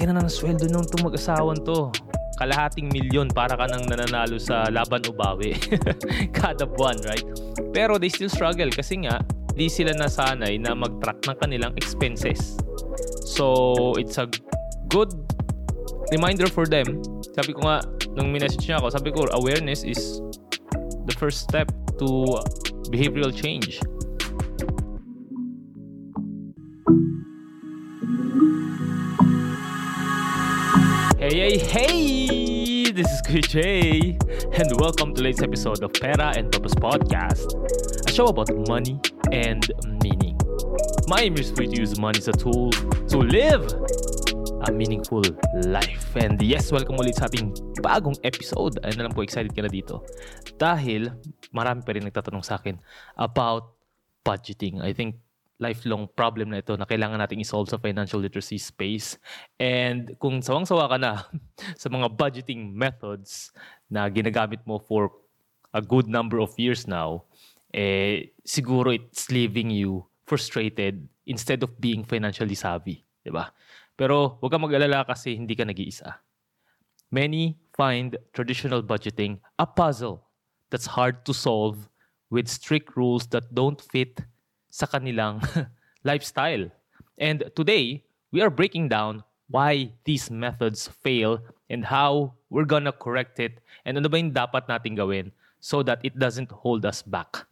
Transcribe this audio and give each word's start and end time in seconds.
laki 0.00 0.16
na 0.16 0.24
ng 0.24 0.32
sweldo 0.32 0.64
nung 0.72 0.80
itong 0.88 1.12
mag-asawan 1.12 1.60
to. 1.60 1.92
Kalahating 2.40 2.88
milyon 2.88 3.28
para 3.28 3.52
ka 3.52 3.68
nang 3.68 3.84
nananalo 3.84 4.40
sa 4.40 4.64
laban 4.72 5.04
o 5.04 5.12
bawi. 5.12 5.52
Kada 6.40 6.64
buwan, 6.64 6.96
right? 7.04 7.20
Pero 7.76 8.00
they 8.00 8.08
still 8.08 8.32
struggle 8.32 8.72
kasi 8.72 9.04
nga, 9.04 9.20
di 9.52 9.68
sila 9.68 9.92
nasanay 9.92 10.56
na 10.56 10.72
mag-track 10.72 11.20
ng 11.28 11.36
kanilang 11.36 11.76
expenses. 11.76 12.56
So, 13.28 13.92
it's 14.00 14.16
a 14.16 14.24
good 14.88 15.12
reminder 16.16 16.48
for 16.48 16.64
them. 16.64 17.04
Sabi 17.36 17.52
ko 17.52 17.68
nga, 17.68 17.84
nung 18.16 18.32
minessage 18.32 18.72
niya 18.72 18.80
ako, 18.80 18.96
sabi 18.96 19.12
ko, 19.12 19.28
awareness 19.36 19.84
is 19.84 20.24
the 21.04 21.12
first 21.20 21.44
step 21.44 21.68
to 22.00 22.40
behavioral 22.88 23.36
change. 23.36 23.84
Hey, 31.50 31.58
hey! 31.58 32.92
This 32.94 33.10
is 33.10 33.22
Kuya 33.26 33.42
Jay, 33.42 34.14
and 34.54 34.70
welcome 34.78 35.10
to 35.10 35.20
latest 35.20 35.42
episode 35.42 35.82
of 35.82 35.90
Pera 35.98 36.30
and 36.38 36.46
Purpose 36.46 36.78
Podcast, 36.78 37.50
a 38.06 38.12
show 38.14 38.30
about 38.30 38.54
money 38.70 39.02
and 39.34 39.66
meaning. 39.98 40.38
My 41.10 41.26
aim 41.26 41.34
is 41.42 41.50
for 41.50 41.66
you 41.66 41.74
to 41.74 41.80
use 41.82 41.98
money 41.98 42.22
as 42.22 42.30
a 42.30 42.38
tool 42.38 42.70
to 42.70 43.18
live 43.18 43.66
a 44.62 44.70
meaningful 44.70 45.26
life. 45.66 46.14
And 46.14 46.38
yes, 46.38 46.70
welcome 46.70 46.94
ulit 47.02 47.18
sa 47.18 47.26
ating 47.26 47.50
bagong 47.82 48.14
episode. 48.22 48.78
Ayun 48.86 49.02
na 49.02 49.10
lang 49.10 49.14
po, 49.18 49.26
excited 49.26 49.50
ka 49.50 49.66
na 49.66 49.72
dito. 49.74 50.06
Dahil 50.54 51.10
marami 51.50 51.82
pa 51.82 51.98
rin 51.98 52.06
nagtatanong 52.06 52.46
sa 52.46 52.62
akin 52.62 52.78
about 53.18 53.74
budgeting. 54.22 54.78
I 54.78 54.94
think 54.94 55.18
lifelong 55.60 56.08
problem 56.16 56.50
na 56.50 56.64
ito 56.64 56.72
na 56.74 56.88
kailangan 56.88 57.20
nating 57.20 57.44
isolve 57.44 57.68
sa 57.68 57.76
financial 57.76 58.18
literacy 58.18 58.56
space. 58.56 59.20
And 59.60 60.16
kung 60.16 60.40
sawang-sawa 60.40 60.88
ka 60.88 60.96
na 60.96 61.12
sa 61.82 61.92
mga 61.92 62.16
budgeting 62.16 62.72
methods 62.72 63.52
na 63.92 64.08
ginagamit 64.08 64.64
mo 64.64 64.80
for 64.80 65.12
a 65.76 65.84
good 65.84 66.08
number 66.08 66.40
of 66.40 66.56
years 66.56 66.88
now, 66.88 67.28
eh, 67.76 68.32
siguro 68.42 68.90
it's 68.90 69.28
leaving 69.28 69.70
you 69.70 70.08
frustrated 70.24 71.06
instead 71.28 71.62
of 71.62 71.76
being 71.78 72.02
financially 72.02 72.56
savvy. 72.56 73.04
di 73.20 73.30
ba? 73.30 73.52
Pero 73.94 74.40
huwag 74.40 74.50
kang 74.50 74.64
mag-alala 74.64 75.04
kasi 75.04 75.36
hindi 75.36 75.52
ka 75.52 75.68
nag-iisa. 75.68 76.24
Many 77.12 77.58
find 77.76 78.16
traditional 78.32 78.80
budgeting 78.80 79.42
a 79.58 79.66
puzzle 79.66 80.24
that's 80.70 80.86
hard 80.86 81.26
to 81.26 81.34
solve 81.34 81.90
with 82.30 82.46
strict 82.46 82.94
rules 82.94 83.26
that 83.34 83.50
don't 83.52 83.82
fit 83.82 84.22
sa 84.70 84.86
kanilang 84.86 85.42
lifestyle. 86.08 86.70
And 87.18 87.44
today, 87.54 88.02
we 88.32 88.40
are 88.40 88.50
breaking 88.50 88.88
down 88.88 89.22
why 89.50 89.92
these 90.04 90.30
methods 90.30 90.88
fail 90.88 91.42
and 91.68 91.84
how 91.84 92.34
we're 92.48 92.64
gonna 92.66 92.94
correct 92.94 93.38
it 93.38 93.58
and 93.84 93.98
ano 93.98 94.08
ba 94.08 94.18
yung 94.18 94.30
dapat 94.30 94.66
nating 94.70 94.96
gawin 94.96 95.34
so 95.58 95.82
that 95.82 95.98
it 96.02 96.16
doesn't 96.18 96.50
hold 96.50 96.86
us 96.86 97.02
back. 97.02 97.46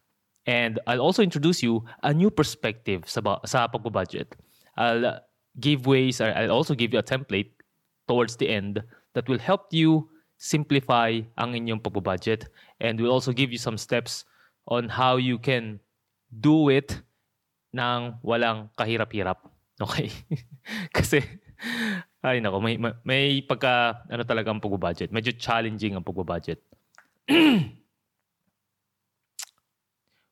And 0.48 0.80
I'll 0.86 1.04
also 1.04 1.22
introduce 1.22 1.62
you 1.62 1.84
a 2.02 2.14
new 2.14 2.30
perspective 2.30 3.04
sa, 3.04 3.20
ba- 3.20 3.42
sa 3.44 3.68
pagbabudget. 3.68 4.32
I'll 4.78 5.20
give 5.60 5.84
ways, 5.84 6.22
or 6.22 6.32
I'll 6.32 6.54
also 6.54 6.74
give 6.74 6.94
you 6.94 6.98
a 6.98 7.04
template 7.04 7.52
towards 8.06 8.36
the 8.36 8.48
end 8.48 8.80
that 9.12 9.28
will 9.28 9.38
help 9.38 9.68
you 9.74 10.08
simplify 10.38 11.20
ang 11.36 11.52
inyong 11.52 11.82
pagbabudget 11.82 12.48
and 12.80 12.96
will 12.96 13.12
also 13.12 13.34
give 13.34 13.52
you 13.52 13.58
some 13.58 13.76
steps 13.76 14.24
on 14.70 14.88
how 14.88 15.16
you 15.18 15.36
can 15.36 15.80
do 16.40 16.70
it 16.70 17.02
nang 17.78 18.18
walang 18.26 18.66
kahirap-hirap. 18.74 19.38
Okay? 19.78 20.10
Kasi, 20.96 21.22
ay 22.26 22.42
nako, 22.42 22.58
may, 22.58 22.74
may, 22.74 22.92
may 23.06 23.38
pagka, 23.46 24.02
ano 24.10 24.26
talaga 24.26 24.50
ang 24.50 24.58
pagbabudget. 24.58 25.14
Medyo 25.14 25.38
challenging 25.38 25.94
ang 25.94 26.02
pagbabudget. 26.02 26.58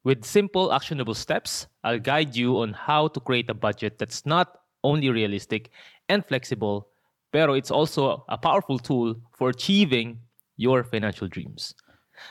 With 0.06 0.23
simple, 0.27 0.73
actionable 0.73 1.15
steps, 1.15 1.67
I'll 1.83 1.99
guide 1.99 2.35
you 2.35 2.62
on 2.62 2.75
how 2.75 3.09
to 3.09 3.19
create 3.19 3.51
a 3.51 3.55
budget 3.55 3.99
that's 3.99 4.27
not 4.27 4.67
only 4.83 5.11
realistic 5.11 5.71
and 6.09 6.25
flexible, 6.25 6.87
pero 7.33 7.55
it's 7.55 7.71
also 7.71 8.25
a 8.29 8.39
powerful 8.39 8.79
tool 8.79 9.15
for 9.35 9.51
achieving 9.51 10.21
your 10.56 10.85
financial 10.85 11.27
dreams. 11.27 11.75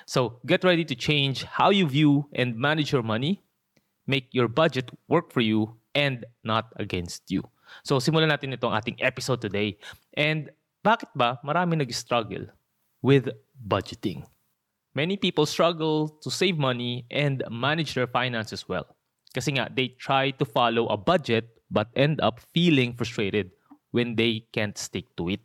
So 0.05 0.39
get 0.45 0.63
ready 0.63 0.83
to 0.85 0.95
change 0.95 1.43
how 1.43 1.69
you 1.69 1.87
view 1.87 2.27
and 2.33 2.57
manage 2.57 2.91
your 2.91 3.03
money, 3.03 3.43
make 4.07 4.29
your 4.31 4.47
budget 4.47 4.89
work 5.07 5.33
for 5.33 5.41
you 5.41 5.77
and 5.93 6.25
not 6.43 6.69
against 6.77 7.29
you. 7.29 7.43
So 7.81 7.97
simulan 7.97 8.29
natin 8.29 8.53
itong 8.53 8.73
ating 8.77 9.01
episode 9.01 9.41
today. 9.41 9.77
And 10.13 10.53
bakit 10.85 11.09
ba 11.17 11.41
marami 11.41 11.81
nag-struggle 11.81 12.49
with 13.01 13.33
budgeting? 13.57 14.25
Many 14.95 15.17
people 15.17 15.43
struggle 15.43 16.07
to 16.23 16.29
save 16.31 16.55
money 16.55 17.03
and 17.11 17.43
manage 17.51 17.97
their 17.97 18.07
finances 18.07 18.63
well. 18.69 18.87
Kasi 19.35 19.59
nga, 19.59 19.67
they 19.67 19.91
try 19.99 20.31
to 20.39 20.45
follow 20.47 20.87
a 20.87 20.95
budget 20.95 21.51
but 21.67 21.91
end 21.99 22.23
up 22.23 22.39
feeling 22.55 22.95
frustrated 22.95 23.51
when 23.91 24.15
they 24.15 24.47
can't 24.55 24.79
stick 24.79 25.11
to 25.19 25.27
it. 25.27 25.43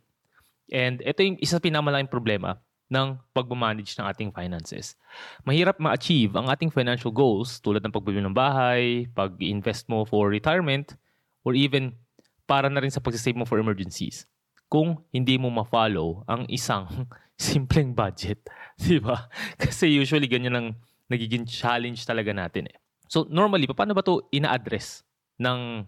And 0.71 1.03
ito 1.03 1.19
yung 1.19 1.35
isa 1.43 1.59
sa 1.59 1.63
pinamalaking 1.63 2.07
problema 2.07 2.63
ng 2.91 3.15
pagmamanage 3.31 3.95
ng 3.95 4.03
ating 4.03 4.29
finances. 4.35 4.99
Mahirap 5.47 5.79
ma-achieve 5.79 6.35
ang 6.35 6.51
ating 6.51 6.67
financial 6.67 7.09
goals 7.09 7.63
tulad 7.63 7.79
ng 7.79 7.95
pagbili 7.95 8.19
ng 8.19 8.35
bahay, 8.35 9.07
pag-invest 9.15 9.87
mo 9.87 10.03
for 10.03 10.27
retirement, 10.27 10.99
or 11.47 11.55
even 11.55 11.95
para 12.43 12.67
na 12.67 12.83
rin 12.83 12.91
sa 12.91 12.99
pag-save 12.99 13.39
mo 13.39 13.47
for 13.47 13.63
emergencies 13.63 14.27
kung 14.67 14.99
hindi 15.15 15.39
mo 15.39 15.47
ma-follow 15.47 16.27
ang 16.27 16.43
isang 16.51 17.07
simpleng 17.39 17.95
budget. 17.95 18.43
Di 18.79 18.99
ba? 18.99 19.31
Kasi 19.55 19.87
usually 19.87 20.27
ganyan 20.27 20.55
ang 20.59 20.67
nagiging 21.07 21.47
challenge 21.47 22.03
talaga 22.03 22.35
natin 22.35 22.71
eh. 22.71 22.77
So 23.07 23.27
normally, 23.27 23.67
paano 23.71 23.91
ba 23.91 24.03
to 24.03 24.23
ina-address 24.31 25.03
ng 25.39 25.83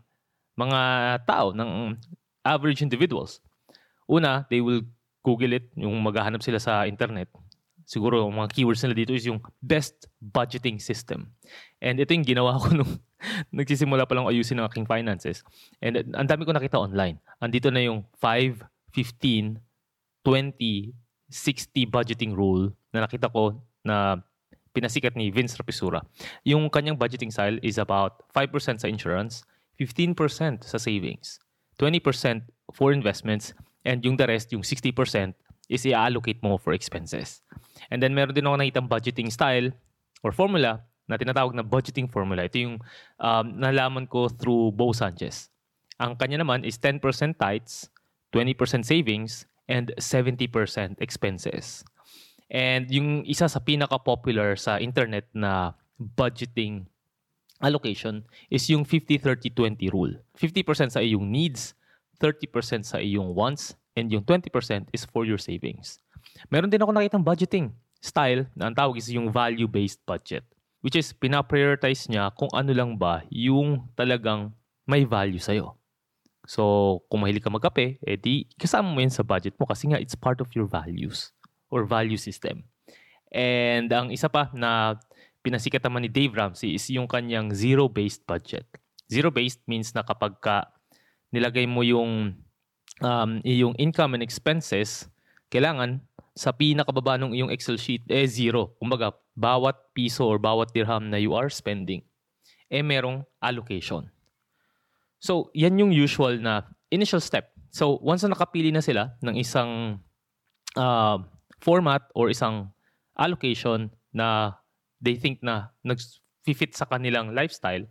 mga 0.59 0.79
tao, 1.23 1.55
ng 1.55 1.95
average 2.43 2.83
individuals? 2.83 3.39
Una, 4.07 4.43
they 4.51 4.59
will 4.59 4.83
Google 5.23 5.57
it, 5.57 5.71
yung 5.79 5.95
maghahanap 6.03 6.43
sila 6.43 6.59
sa 6.59 6.83
internet. 6.83 7.31
Siguro, 7.83 8.27
ang 8.27 8.35
mga 8.35 8.51
keywords 8.55 8.83
nila 8.83 8.95
dito 8.95 9.11
is 9.15 9.27
yung 9.27 9.43
best 9.59 10.07
budgeting 10.19 10.79
system. 10.79 11.31
And 11.83 11.99
ito 11.99 12.15
yung 12.15 12.27
ginawa 12.27 12.59
ko 12.59 12.71
nung 12.71 12.99
nagsisimula 13.55 14.03
pa 14.03 14.15
lang 14.15 14.27
ayusin 14.27 14.59
ng 14.59 14.67
aking 14.67 14.87
finances. 14.87 15.43
And 15.79 15.99
ang 16.15 16.27
dami 16.27 16.43
ko 16.43 16.51
nakita 16.51 16.79
online. 16.79 17.19
Andito 17.39 17.71
na 17.71 17.83
yung 17.83 18.03
5, 18.19 18.63
15, 18.91 19.59
20, 20.23 20.91
60 21.31 21.87
budgeting 21.87 22.31
rule 22.35 22.71
na 22.95 23.03
nakita 23.07 23.27
ko 23.31 23.59
na 23.83 24.19
pinasikat 24.73 25.15
ni 25.15 25.29
Vince 25.29 25.55
Rapisura. 25.55 26.01
Yung 26.43 26.67
kanyang 26.67 26.97
budgeting 26.97 27.29
style 27.29 27.59
is 27.61 27.77
about 27.77 28.25
5% 28.33 28.81
sa 28.81 28.87
insurance, 28.89 29.45
15% 29.77 30.65
sa 30.65 30.77
savings, 30.81 31.37
20% 31.77 32.47
for 32.73 32.93
investments, 32.93 33.53
and 33.83 34.03
yung 34.03 34.15
the 34.15 34.27
rest, 34.27 34.51
yung 34.51 34.63
60%, 34.63 35.35
is 35.71 35.85
i-allocate 35.87 36.43
mo 36.43 36.59
for 36.59 36.75
expenses. 36.75 37.43
And 37.91 38.03
then 38.03 38.11
meron 38.11 38.35
din 38.35 38.47
ako 38.47 38.59
nakitang 38.59 38.87
budgeting 38.91 39.31
style 39.31 39.71
or 40.23 40.31
formula 40.31 40.83
na 41.07 41.19
tinatawag 41.19 41.55
na 41.55 41.63
budgeting 41.63 42.07
formula. 42.07 42.47
Ito 42.47 42.57
yung 42.59 42.75
um, 43.19 43.45
nalaman 43.59 44.07
ko 44.07 44.31
through 44.31 44.75
Bo 44.75 44.95
Sanchez. 44.95 45.51
Ang 45.99 46.15
kanya 46.15 46.41
naman 46.43 46.63
is 46.63 46.79
10% 46.79 46.99
tithes, 47.39 47.91
20% 48.31 48.83
savings, 48.83 49.45
and 49.67 49.91
70% 49.99 50.49
expenses. 50.99 51.83
And 52.51 52.87
yung 52.91 53.23
isa 53.23 53.47
sa 53.47 53.59
pinaka-popular 53.63 54.59
sa 54.59 54.79
internet 54.79 55.27
na 55.31 55.73
budgeting 55.97 56.85
allocation 57.63 58.27
is 58.51 58.67
yung 58.67 58.83
50-30-20 58.83 59.93
rule. 59.95 60.13
50% 60.35 60.91
sa 60.91 60.99
iyong 60.99 61.23
needs, 61.23 61.73
30% 62.19 62.83
sa 62.83 62.99
iyong 62.99 63.31
wants, 63.31 63.79
and 63.93 64.09
yung 64.09 64.25
20% 64.25 64.49
is 64.93 65.05
for 65.05 65.25
your 65.25 65.41
savings. 65.41 66.01
Meron 66.49 66.69
din 66.69 66.81
ako 66.81 66.91
nakitang 66.93 67.25
budgeting 67.25 67.73
style 68.03 68.49
na 68.57 68.67
ang 68.69 68.75
tawag 68.75 68.99
is 68.99 69.07
yung 69.09 69.31
value-based 69.31 70.03
budget. 70.03 70.43
Which 70.83 70.99
is, 70.99 71.15
pinaprioritize 71.15 72.11
niya 72.11 72.27
kung 72.35 72.51
ano 72.51 72.75
lang 72.75 72.99
ba 72.99 73.23
yung 73.31 73.87
talagang 73.95 74.51
may 74.83 75.07
value 75.07 75.39
sa'yo. 75.39 75.79
So, 76.43 76.99
kung 77.07 77.23
mahilig 77.23 77.39
ka 77.39 77.47
magkape, 77.47 78.03
edi 78.03 78.51
kasama 78.59 78.91
mo 78.91 78.99
yan 78.99 79.13
sa 79.13 79.23
budget 79.23 79.55
mo 79.55 79.63
kasi 79.63 79.87
nga 79.87 79.95
it's 79.95 80.19
part 80.19 80.43
of 80.43 80.51
your 80.51 80.67
values 80.67 81.31
or 81.71 81.87
value 81.87 82.19
system. 82.19 82.67
And 83.31 83.87
ang 83.87 84.11
isa 84.11 84.27
pa 84.27 84.51
na 84.51 84.99
pinasikat 85.39 85.79
naman 85.87 86.03
ni 86.03 86.11
Dave 86.11 86.35
Ramsey 86.35 86.75
is 86.75 86.83
yung 86.91 87.07
kanyang 87.07 87.55
zero-based 87.55 88.27
budget. 88.27 88.67
Zero-based 89.07 89.63
means 89.71 89.95
na 89.95 90.03
kapag 90.03 90.35
ka 90.43 90.67
nilagay 91.31 91.63
mo 91.63 91.79
yung 91.81 92.35
um, 93.01 93.41
yung 93.41 93.73
income 93.81 94.13
and 94.13 94.23
expenses, 94.25 95.07
kailangan 95.49 96.01
sa 96.33 96.49
pinakababa 96.49 97.17
ng 97.21 97.33
iyong 97.33 97.53
Excel 97.53 97.77
sheet, 97.77 98.05
eh 98.09 98.25
zero. 98.25 98.73
Kumbaga, 98.81 99.13
bawat 99.37 99.77
piso 99.93 100.25
or 100.25 100.41
bawat 100.41 100.73
dirham 100.73 101.09
na 101.09 101.17
you 101.17 101.33
are 101.37 101.49
spending, 101.49 102.01
eh 102.69 102.81
merong 102.81 103.21
allocation. 103.41 104.09
So, 105.21 105.53
yan 105.53 105.77
yung 105.79 105.93
usual 105.93 106.41
na 106.41 106.67
initial 106.89 107.21
step. 107.21 107.53
So, 107.73 108.01
once 108.01 108.25
na 108.25 108.33
nakapili 108.33 108.69
na 108.73 108.81
sila 108.81 109.13
ng 109.21 109.37
isang 109.37 110.01
uh, 110.75 111.17
format 111.61 112.03
or 112.13 112.29
isang 112.29 112.73
allocation 113.17 113.93
na 114.11 114.57
they 115.01 115.15
think 115.15 115.41
na 115.41 115.73
nag-fit 115.85 116.73
sa 116.73 116.85
kanilang 116.89 117.31
lifestyle, 117.33 117.85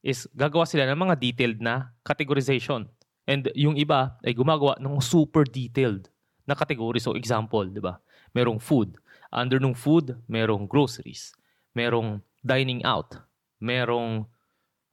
is 0.00 0.24
gagawa 0.32 0.64
sila 0.64 0.88
ng 0.88 0.96
mga 0.96 1.14
detailed 1.20 1.60
na 1.60 1.92
categorization. 2.04 2.88
And 3.30 3.46
yung 3.54 3.78
iba 3.78 4.18
ay 4.26 4.34
gumagawa 4.34 4.74
ng 4.82 4.98
super 4.98 5.46
detailed 5.46 6.10
na 6.42 6.58
category. 6.58 6.98
So 6.98 7.14
example, 7.14 7.62
di 7.70 7.78
ba? 7.78 8.02
Merong 8.34 8.58
food. 8.58 8.98
Under 9.30 9.62
nung 9.62 9.78
food, 9.78 10.18
merong 10.26 10.66
groceries. 10.66 11.30
Merong 11.78 12.18
dining 12.42 12.82
out. 12.82 13.14
Merong 13.62 14.26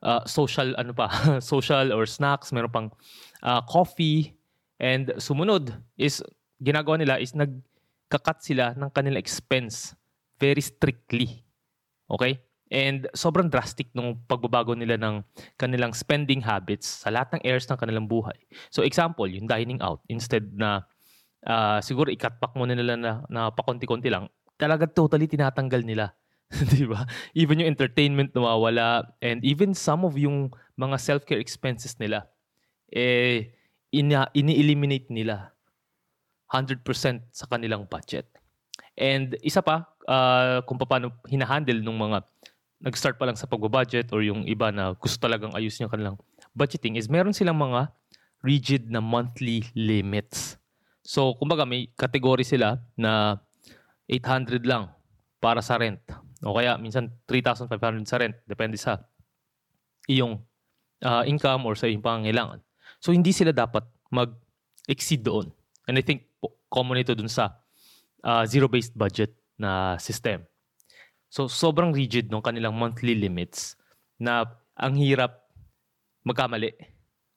uh, 0.05 0.21
social 0.29 0.77
ano 0.77 0.93
pa, 0.93 1.09
social 1.41 1.89
or 1.89 2.05
snacks, 2.05 2.53
meron 2.53 2.69
pang 2.69 2.89
uh, 3.41 3.65
coffee 3.65 4.37
and 4.77 5.17
sumunod 5.17 5.73
is 5.97 6.21
ginagawa 6.61 7.01
nila 7.01 7.17
is 7.17 7.33
nagkakat 7.33 8.45
sila 8.45 8.77
ng 8.77 8.89
kanilang 8.93 9.17
expense 9.17 9.97
very 10.37 10.61
strictly. 10.61 11.41
Okay? 12.05 12.37
And 12.67 13.07
sobrang 13.15 13.47
drastic 13.47 13.87
nung 13.95 14.19
pagbabago 14.27 14.75
nila 14.75 14.99
ng 14.99 15.23
kanilang 15.55 15.95
spending 15.95 16.43
habits 16.43 17.03
sa 17.03 17.11
lahat 17.11 17.39
ng 17.39 17.41
areas 17.47 17.67
ng 17.71 17.79
kanilang 17.79 18.07
buhay. 18.11 18.35
So 18.67 18.83
example, 18.83 19.27
yung 19.27 19.47
dining 19.47 19.79
out, 19.79 20.03
instead 20.11 20.51
na 20.51 20.83
uh, 21.47 21.79
siguro 21.79 22.11
back 22.11 22.53
muna 22.59 22.75
nila 22.75 22.99
na, 22.99 23.11
na 23.31 23.41
pakonti-konti 23.55 24.11
lang, 24.11 24.27
talaga 24.59 24.83
totally 24.83 25.31
tinatanggal 25.31 25.83
nila. 25.87 26.11
di 26.75 26.87
ba? 26.87 27.03
Even 27.35 27.59
yung 27.63 27.71
entertainment 27.71 28.31
nawawala 28.31 29.03
and 29.19 29.43
even 29.43 29.75
some 29.75 30.07
of 30.07 30.15
yung 30.15 30.51
mga 30.79 30.95
self-care 30.99 31.39
expenses 31.39 31.95
nila, 31.99 32.27
eh, 32.91 33.51
ina, 33.91 34.31
ini-eliminate 34.31 35.11
nila 35.11 35.51
100% 36.51 36.83
sa 37.31 37.45
kanilang 37.51 37.83
budget. 37.87 38.27
And 38.95 39.35
isa 39.43 39.59
pa, 39.59 39.85
uh, 40.07 40.63
kung 40.63 40.79
paano 40.79 41.13
hinahandle 41.27 41.83
ng 41.83 41.97
mga 41.99 42.17
nag-start 42.77 43.17
pa 43.17 43.25
lang 43.25 43.37
sa 43.37 43.49
pag-budget 43.49 44.13
or 44.13 44.21
yung 44.21 44.45
iba 44.45 44.69
na 44.69 44.93
gusto 44.93 45.17
talagang 45.17 45.53
ayusin 45.57 45.85
yung 45.85 45.93
kanilang 45.93 46.17
budgeting 46.53 46.97
is 46.97 47.09
meron 47.09 47.33
silang 47.33 47.57
mga 47.57 47.89
rigid 48.45 48.89
na 48.89 49.01
monthly 49.01 49.65
limits. 49.73 50.61
So, 51.01 51.33
kumbaga 51.39 51.65
may 51.65 51.89
category 51.97 52.45
sila 52.45 52.77
na 52.93 53.41
800 54.05 54.61
lang 54.67 54.93
para 55.41 55.63
sa 55.63 55.79
rent. 55.81 56.01
O 56.45 56.53
kaya 56.53 56.77
minsan 56.77 57.09
3,500 57.25 58.05
sa 58.05 58.17
rent. 58.21 58.35
Depende 58.45 58.77
sa 58.77 59.01
iyong 60.05 60.37
uh, 61.01 61.23
income 61.25 61.65
or 61.65 61.73
sa 61.73 61.89
iyong 61.89 62.03
pangangailangan. 62.03 62.61
So, 63.01 63.09
hindi 63.09 63.33
sila 63.33 63.49
dapat 63.55 63.87
mag-exceed 64.13 65.25
doon. 65.25 65.49
And 65.89 65.97
I 65.97 66.03
think 66.05 66.29
common 66.69 67.01
ito 67.01 67.15
dun 67.15 67.31
sa 67.31 67.57
uh, 68.21 68.43
zero-based 68.45 68.93
budget 68.93 69.33
na 69.57 69.97
system. 69.97 70.45
So 71.27 71.51
sobrang 71.51 71.91
rigid 71.91 72.31
ng 72.31 72.43
kanilang 72.43 72.75
monthly 72.75 73.15
limits 73.15 73.75
na 74.17 74.47
ang 74.79 74.95
hirap 74.95 75.47
magkamali. 76.23 76.71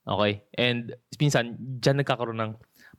Okay? 0.07 0.33
And 0.57 0.95
minsan, 1.19 1.59
dyan 1.59 2.03
nagkakaroon 2.03 2.41
ng 2.41 2.53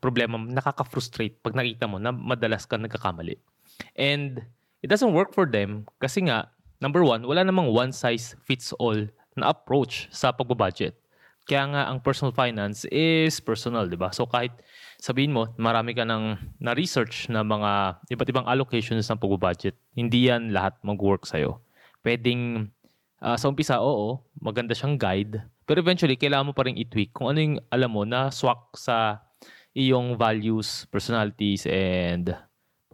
problema, 0.04 0.38
nakaka-frustrate 0.38 1.42
pag 1.42 1.58
nakita 1.58 1.90
mo 1.90 1.98
na 1.98 2.14
madalas 2.14 2.66
ka 2.70 2.78
nagkakamali. 2.78 3.38
And 3.98 4.42
it 4.82 4.90
doesn't 4.90 5.14
work 5.14 5.34
for 5.34 5.50
them 5.50 5.90
kasi 6.02 6.26
nga, 6.26 6.54
number 6.82 7.02
one, 7.02 7.26
wala 7.26 7.46
namang 7.46 7.70
one-size-fits-all 7.72 9.10
na 9.38 9.54
approach 9.54 10.10
sa 10.12 10.34
pagbabudget. 10.34 10.98
Kaya 11.51 11.68
nga, 11.68 11.83
ang 11.92 12.00
personal 12.00 12.31
finance 12.31 12.88
is 12.88 13.44
personal, 13.44 13.83
di 13.83 14.00
ba? 14.00 14.07
So 14.15 14.24
kahit 14.24 14.56
sabihin 14.95 15.36
mo, 15.36 15.51
marami 15.59 15.92
ka 15.92 16.07
ng 16.07 16.56
na-research 16.63 17.27
na 17.27 17.44
mga 17.44 18.00
iba't 18.07 18.31
ibang 18.31 18.48
allocations 18.48 19.03
ng 19.12 19.19
pag-budget. 19.19 19.75
Hindi 19.92 20.31
yan 20.31 20.56
lahat 20.56 20.80
mag-work 20.80 21.27
sa'yo. 21.27 21.59
Pwedeng, 22.07 22.71
uh, 23.19 23.36
sa 23.36 23.51
umpisa, 23.51 23.83
oo, 23.83 24.24
maganda 24.39 24.71
siyang 24.71 24.95
guide. 24.95 25.44
Pero 25.68 25.83
eventually, 25.83 26.15
kailangan 26.15 26.48
mo 26.48 26.53
pa 26.56 26.71
rin 26.71 26.80
i-tweak 26.80 27.12
kung 27.12 27.27
ano 27.27 27.44
yung 27.44 27.59
alam 27.68 27.92
mo 27.92 28.07
na 28.07 28.31
swak 28.31 28.71
sa 28.80 29.19
iyong 29.75 30.15
values, 30.15 30.88
personalities, 30.88 31.68
and 31.68 32.31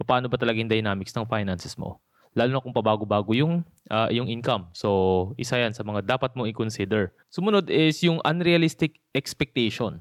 paano 0.02 0.26
ba 0.26 0.34
talaga 0.34 0.58
yung 0.58 0.70
dynamics 0.70 1.14
ng 1.14 1.30
finances 1.30 1.78
mo. 1.78 2.02
Lalo 2.38 2.54
na 2.54 2.62
kung 2.62 2.70
pabago-bago 2.70 3.34
yung, 3.34 3.66
uh, 3.90 4.06
yung 4.14 4.30
income. 4.30 4.70
So, 4.70 5.34
isa 5.34 5.58
yan 5.58 5.74
sa 5.74 5.82
mga 5.82 6.06
dapat 6.06 6.38
mo 6.38 6.46
i-consider. 6.46 7.10
Sumunod 7.26 7.66
is 7.66 7.98
yung 8.06 8.22
unrealistic 8.22 9.02
expectation 9.10 9.98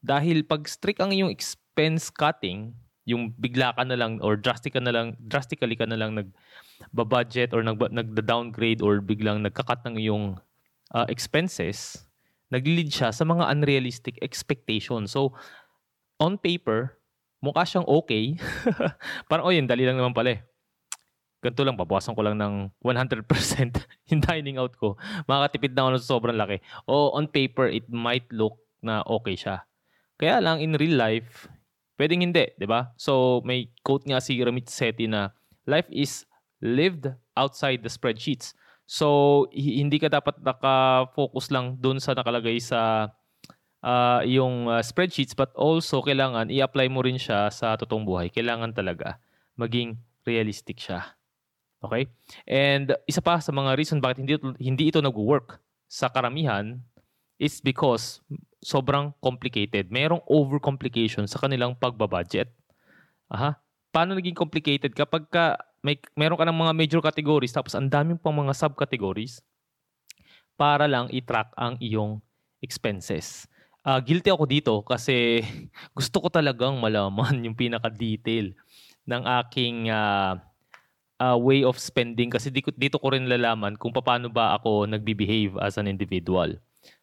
dahil 0.00 0.44
pag 0.44 0.64
strict 0.64 1.00
ang 1.00 1.12
iyong 1.12 1.28
expense 1.28 2.08
cutting, 2.08 2.72
yung 3.04 3.32
bigla 3.36 3.76
ka 3.76 3.84
na 3.84 3.96
lang 3.96 4.20
or 4.24 4.36
drastic 4.36 4.76
ka 4.76 4.80
na 4.80 4.92
lang, 4.92 5.16
drastically 5.20 5.76
ka 5.76 5.84
na 5.84 5.96
lang 5.96 6.16
nag-budget 6.16 7.52
or 7.52 7.60
nag-downgrade 7.64 8.80
or 8.80 9.04
biglang 9.04 9.44
nagka-cut 9.44 9.84
ng 9.84 10.00
iyong 10.00 10.40
uh, 10.96 11.06
expenses, 11.12 12.08
nag-lead 12.48 12.88
siya 12.88 13.12
sa 13.12 13.24
mga 13.28 13.44
unrealistic 13.52 14.16
expectations. 14.24 15.12
So, 15.12 15.36
on 16.16 16.40
paper, 16.40 16.96
mukha 17.44 17.68
siyang 17.68 17.88
okay. 17.88 18.40
Parang, 19.28 19.48
oh 19.48 19.52
yun, 19.52 19.68
dali 19.68 19.84
lang 19.84 20.00
naman 20.00 20.16
pala 20.16 20.40
eh. 20.40 20.49
Ganito 21.40 21.64
lang, 21.64 21.76
babawasan 21.80 22.12
ko 22.12 22.20
lang 22.20 22.36
ng 22.36 22.68
100% 22.84 23.24
yung 24.12 24.20
dining 24.20 24.60
out 24.60 24.76
ko. 24.76 25.00
Makakatipid 25.24 25.72
na 25.72 25.88
ako 25.88 25.90
ng 25.96 26.04
sobrang 26.04 26.38
laki. 26.38 26.60
O 26.84 27.16
on 27.16 27.24
paper, 27.24 27.72
it 27.72 27.88
might 27.88 28.28
look 28.28 28.60
na 28.84 29.00
okay 29.08 29.36
siya. 29.36 29.64
Kaya 30.20 30.44
lang, 30.44 30.60
in 30.60 30.76
real 30.76 31.00
life, 31.00 31.48
pwedeng 31.96 32.20
hindi, 32.20 32.52
di 32.60 32.68
ba? 32.68 32.92
So, 33.00 33.40
may 33.40 33.72
quote 33.80 34.04
nga 34.04 34.20
si 34.20 34.36
Ramit 34.36 34.68
Sethi 34.68 35.08
na, 35.08 35.32
life 35.64 35.88
is 35.88 36.28
lived 36.60 37.08
outside 37.40 37.80
the 37.80 37.88
spreadsheets. 37.88 38.52
So, 38.84 39.48
hindi 39.56 39.96
ka 39.96 40.12
dapat 40.12 40.44
naka-focus 40.44 41.48
lang 41.48 41.80
dun 41.80 42.04
sa 42.04 42.12
nakalagay 42.12 42.60
sa 42.60 43.12
uh, 43.80 44.20
yung 44.28 44.68
uh, 44.68 44.84
spreadsheets 44.84 45.32
but 45.32 45.52
also 45.56 46.04
kailangan 46.04 46.52
i-apply 46.52 46.88
mo 46.92 47.00
rin 47.00 47.16
siya 47.16 47.48
sa 47.48 47.76
totoong 47.80 48.04
buhay. 48.04 48.28
Kailangan 48.28 48.76
talaga 48.76 49.16
maging 49.56 49.96
realistic 50.28 50.80
siya. 50.80 51.19
Okay? 51.80 52.08
And 52.44 52.92
isa 53.08 53.24
pa 53.24 53.40
sa 53.40 53.52
mga 53.52 53.76
reason 53.76 53.98
bakit 54.04 54.20
hindi, 54.20 54.36
hindi 54.60 54.92
ito 54.92 55.00
nag-work 55.00 55.60
sa 55.88 56.12
karamihan 56.12 56.78
is 57.40 57.58
because 57.58 58.20
sobrang 58.60 59.16
complicated. 59.24 59.88
Merong 59.88 60.20
overcomplication 60.28 61.24
sa 61.24 61.40
kanilang 61.40 61.72
pagbabudget. 61.74 62.52
Aha. 63.32 63.56
Paano 63.90 64.14
naging 64.14 64.36
complicated? 64.36 64.92
Kapag 64.92 65.26
ka 65.32 65.56
may, 65.80 65.96
meron 66.12 66.36
ka 66.36 66.44
ng 66.44 66.60
mga 66.60 66.72
major 66.76 67.00
categories 67.00 67.56
tapos 67.56 67.72
ang 67.72 67.88
daming 67.88 68.20
pang 68.20 68.36
mga 68.36 68.52
subcategories 68.52 69.40
para 70.60 70.84
lang 70.84 71.08
i-track 71.08 71.56
ang 71.56 71.80
iyong 71.80 72.20
expenses. 72.60 73.48
Uh, 73.80 73.96
guilty 73.96 74.28
ako 74.28 74.44
dito 74.44 74.74
kasi 74.84 75.40
gusto 75.96 76.20
ko 76.20 76.28
talagang 76.28 76.76
malaman 76.76 77.40
yung 77.48 77.56
pinaka-detail 77.56 78.52
ng 79.08 79.22
aking 79.40 79.88
uh, 79.88 80.36
uh, 81.20 81.36
way 81.36 81.62
of 81.62 81.76
spending 81.76 82.32
kasi 82.32 82.48
dito, 82.48 82.72
dito 82.74 82.96
ko 82.96 83.12
rin 83.12 83.28
lalaman 83.28 83.76
kung 83.76 83.92
paano 83.92 84.32
ba 84.32 84.56
ako 84.56 84.88
nagbe-behave 84.88 85.60
as 85.60 85.76
an 85.76 85.86
individual. 85.86 86.56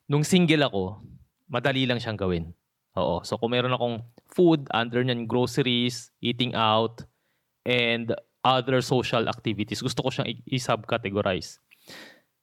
Nung 0.10 0.26
single 0.26 0.66
ako, 0.66 1.00
madali 1.48 1.86
lang 1.86 2.02
siyang 2.02 2.18
gawin. 2.18 2.52
Oo. 2.98 3.22
So 3.22 3.38
kung 3.38 3.54
meron 3.54 3.78
akong 3.78 4.02
food, 4.34 4.66
under 4.74 5.06
niyan 5.06 5.30
groceries, 5.30 6.10
eating 6.20 6.58
out, 6.58 7.06
and 7.64 8.12
other 8.42 8.82
social 8.82 9.30
activities, 9.30 9.86
gusto 9.86 10.02
ko 10.02 10.10
siyang 10.10 10.34
i-subcategorize. 10.50 11.62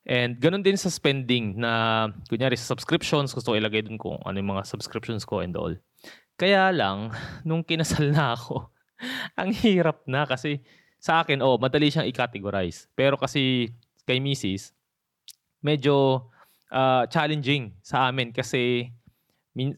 And 0.05 0.37
ganun 0.37 0.61
din 0.61 0.77
sa 0.77 0.93
spending 0.93 1.57
na, 1.57 2.07
kunyari 2.29 2.55
sa 2.61 2.77
subscriptions, 2.77 3.33
gusto 3.33 3.53
ko 3.53 3.59
ilagay 3.59 3.83
dun 3.83 3.97
kung 3.97 4.21
ano 4.23 4.37
yung 4.37 4.53
mga 4.53 4.69
subscriptions 4.69 5.25
ko 5.25 5.41
and 5.41 5.57
all. 5.57 5.73
Kaya 6.37 6.71
lang, 6.71 7.11
nung 7.43 7.65
kinasal 7.65 8.13
na 8.13 8.37
ako, 8.37 8.69
ang 9.41 9.51
hirap 9.51 10.05
na 10.05 10.29
kasi 10.29 10.61
sa 11.05 11.21
akin, 11.21 11.45
oh, 11.45 11.61
madali 11.61 11.93
siyang 11.93 12.09
i-categorize. 12.09 12.89
Pero 12.97 13.21
kasi 13.21 13.69
kay 14.09 14.17
Mrs., 14.25 14.73
medyo 15.61 16.25
uh, 16.73 17.05
challenging 17.13 17.77
sa 17.85 18.09
amin 18.09 18.33
kasi 18.33 18.89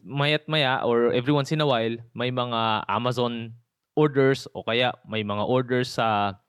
mayat 0.07 0.47
maya 0.47 0.79
or 0.87 1.11
every 1.11 1.35
once 1.35 1.51
in 1.51 1.61
a 1.61 1.67
while 1.67 1.93
may 2.17 2.31
mga 2.31 2.87
Amazon 2.89 3.53
orders 3.93 4.47
o 4.55 4.63
kaya 4.65 4.89
may 5.05 5.21
mga 5.21 5.43
orders 5.45 5.99
sa 5.99 6.39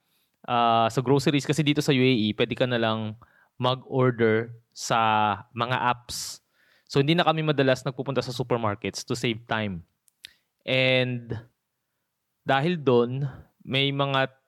uh, 0.47 0.87
sa 0.87 0.99
groceries 1.03 1.45
kasi 1.45 1.61
dito 1.61 1.83
sa 1.83 1.93
UAE 1.93 2.33
pwede 2.39 2.55
ka 2.55 2.65
na 2.65 2.79
lang 2.79 3.19
mag-order 3.59 4.55
sa 4.71 5.35
mga 5.51 5.75
apps. 5.75 6.39
So 6.87 7.03
hindi 7.03 7.13
na 7.13 7.27
kami 7.27 7.43
madalas 7.43 7.83
nagpupunta 7.83 8.23
sa 8.23 8.31
supermarkets 8.31 9.03
to 9.03 9.13
save 9.13 9.43
time. 9.45 9.83
And 10.63 11.35
dahil 12.47 12.79
doon 12.79 13.27
may 13.61 13.91
mga 13.93 14.38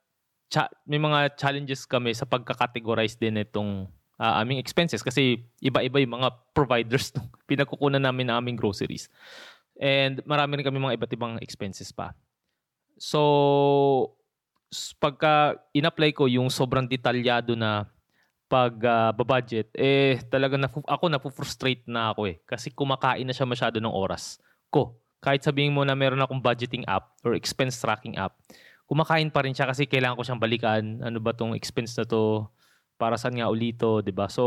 cha- 0.51 0.70
may 0.84 1.00
mga 1.00 1.39
challenges 1.39 1.88
kami 1.88 2.12
sa 2.12 2.27
pagka-categorize 2.27 3.15
din 3.15 3.39
itong 3.39 3.88
uh, 4.20 4.34
aming 4.43 4.60
expenses 4.60 5.00
kasi 5.00 5.48
iba-iba 5.63 6.03
yung 6.03 6.20
mga 6.20 6.29
providers 6.51 7.15
ng 7.15 7.25
pinagkukunan 7.50 8.03
namin 8.03 8.27
ng 8.27 8.36
aming 8.36 8.58
groceries. 8.60 9.08
And 9.79 10.20
marami 10.27 10.60
rin 10.60 10.67
kami 10.67 10.77
mga 10.77 10.96
iba't 11.00 11.15
ibang 11.15 11.34
expenses 11.39 11.89
pa. 11.96 12.12
So, 13.00 14.13
pagka 15.01 15.58
in-apply 15.74 16.13
ko 16.13 16.29
yung 16.29 16.51
sobrang 16.53 16.86
detalyado 16.86 17.58
na 17.58 17.89
pag-budget, 18.51 19.72
uh, 19.74 19.79
eh 19.79 20.20
talaga 20.27 20.60
na, 20.60 20.67
ako 20.67 21.05
na-frustrate 21.08 21.88
na 21.88 22.12
ako 22.12 22.27
eh. 22.27 22.38
Kasi 22.43 22.70
kumakain 22.70 23.24
na 23.24 23.31
siya 23.31 23.48
masyado 23.48 23.79
ng 23.79 23.89
oras 23.89 24.38
ko. 24.67 25.00
Kahit 25.24 25.48
sabihin 25.48 25.72
mo 25.72 25.88
na 25.88 25.96
meron 25.96 26.20
akong 26.20 26.43
budgeting 26.43 26.84
app 26.86 27.15
or 27.24 27.31
expense 27.34 27.79
tracking 27.79 28.20
app, 28.20 28.36
kumakain 28.91 29.31
pa 29.31 29.48
rin 29.48 29.55
siya 29.55 29.71
kasi 29.71 29.88
kailangan 29.88 30.19
ko 30.19 30.24
siyang 30.27 30.43
balikan. 30.43 31.00
Ano 31.00 31.24
ba 31.24 31.31
tong 31.31 31.55
expense 31.55 31.95
na 31.95 32.03
to? 32.03 32.51
Para 33.00 33.15
saan 33.15 33.39
nga 33.39 33.48
ulito, 33.48 34.03
'di 34.03 34.12
ba? 34.12 34.27
So 34.27 34.43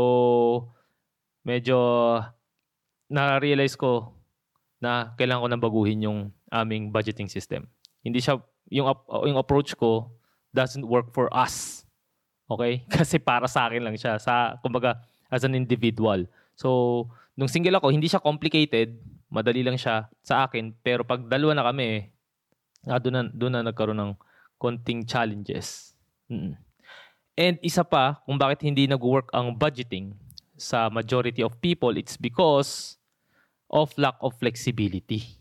medyo 1.41 1.77
na-realize 3.09 3.73
ko 3.73 4.13
na 4.77 5.17
kailangan 5.17 5.41
ko 5.41 5.49
nang 5.49 5.65
baguhin 5.65 6.05
yung 6.05 6.19
aming 6.53 6.93
budgeting 6.93 7.25
system. 7.25 7.65
Hindi 8.05 8.21
siya 8.21 8.37
yung 8.69 8.93
yung 9.25 9.41
approach 9.41 9.73
ko 9.73 10.13
doesn't 10.53 10.85
work 10.85 11.09
for 11.09 11.25
us. 11.33 11.81
Okay? 12.45 12.85
Kasi 12.93 13.17
para 13.17 13.49
sa 13.49 13.65
akin 13.65 13.81
lang 13.81 13.97
siya 13.97 14.21
sa 14.21 14.61
kumbaga 14.61 15.01
as 15.33 15.41
an 15.41 15.57
individual. 15.57 16.21
So, 16.55 17.09
nung 17.35 17.51
single 17.51 17.75
ako, 17.81 17.91
hindi 17.91 18.07
siya 18.07 18.23
complicated, 18.23 18.95
madali 19.27 19.65
lang 19.65 19.75
siya 19.75 20.07
sa 20.23 20.47
akin, 20.47 20.71
pero 20.79 21.03
pag 21.03 21.25
dalawa 21.27 21.51
na 21.57 21.65
kami, 21.67 22.07
ah, 22.87 23.01
doon 23.01 23.15
na, 23.19 23.21
doon 23.27 23.53
na 23.59 23.61
nagkaroon 23.65 23.99
ng 23.99 24.13
konting 24.65 25.05
challenges. 25.05 25.93
Mm-mm. 26.25 26.57
And 27.37 27.61
isa 27.61 27.85
pa, 27.85 28.17
kung 28.25 28.41
bakit 28.41 28.65
hindi 28.65 28.89
nag-work 28.89 29.29
ang 29.29 29.53
budgeting 29.53 30.17
sa 30.57 30.89
majority 30.89 31.45
of 31.45 31.61
people, 31.61 31.93
it's 31.93 32.17
because 32.17 32.97
of 33.69 33.93
lack 34.01 34.17
of 34.25 34.33
flexibility. 34.41 35.37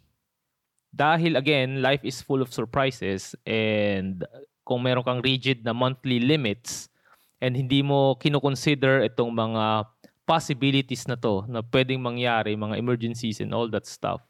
Dahil 0.93 1.41
again, 1.41 1.81
life 1.81 2.05
is 2.05 2.21
full 2.21 2.45
of 2.45 2.53
surprises 2.53 3.33
and 3.49 4.27
kung 4.67 4.85
meron 4.85 5.07
kang 5.07 5.25
rigid 5.25 5.65
na 5.65 5.73
monthly 5.73 6.21
limits 6.21 6.93
and 7.41 7.57
hindi 7.57 7.81
mo 7.81 8.19
kinoconsider 8.21 9.07
itong 9.09 9.33
mga 9.33 9.89
possibilities 10.25 11.07
na 11.07 11.15
to 11.15 11.47
na 11.47 11.63
pwedeng 11.63 12.01
mangyari, 12.03 12.59
mga 12.59 12.79
emergencies 12.79 13.39
and 13.39 13.55
all 13.55 13.71
that 13.71 13.87
stuff, 13.87 14.25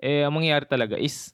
eh, 0.00 0.24
ang 0.24 0.38
mangyayari 0.38 0.64
talaga 0.64 0.96
is 0.96 1.32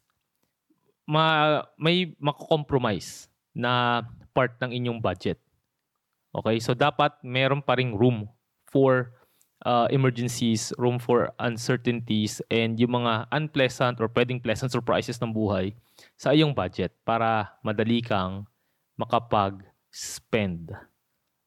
ma, 1.06 1.62
may 1.78 2.12
mako-compromise 2.18 3.30
na 3.54 4.02
part 4.34 4.58
ng 4.60 4.74
inyong 4.74 5.00
budget. 5.00 5.40
Okay? 6.34 6.60
So 6.60 6.76
dapat 6.76 7.16
meron 7.24 7.64
pa 7.64 7.78
ring 7.78 7.96
room 7.96 8.28
for 8.68 9.16
uh, 9.64 9.88
emergencies, 9.88 10.74
room 10.76 11.00
for 11.00 11.32
uncertainties, 11.40 12.44
and 12.52 12.76
yung 12.76 13.00
mga 13.00 13.30
unpleasant 13.32 13.96
or 14.02 14.10
pwedeng 14.12 14.42
pleasant 14.42 14.68
surprises 14.68 15.16
ng 15.22 15.32
buhay 15.32 15.72
sa 16.18 16.36
iyong 16.36 16.52
budget 16.52 16.92
para 17.06 17.56
madali 17.64 18.04
kang 18.04 18.44
makapag-spend. 19.00 20.76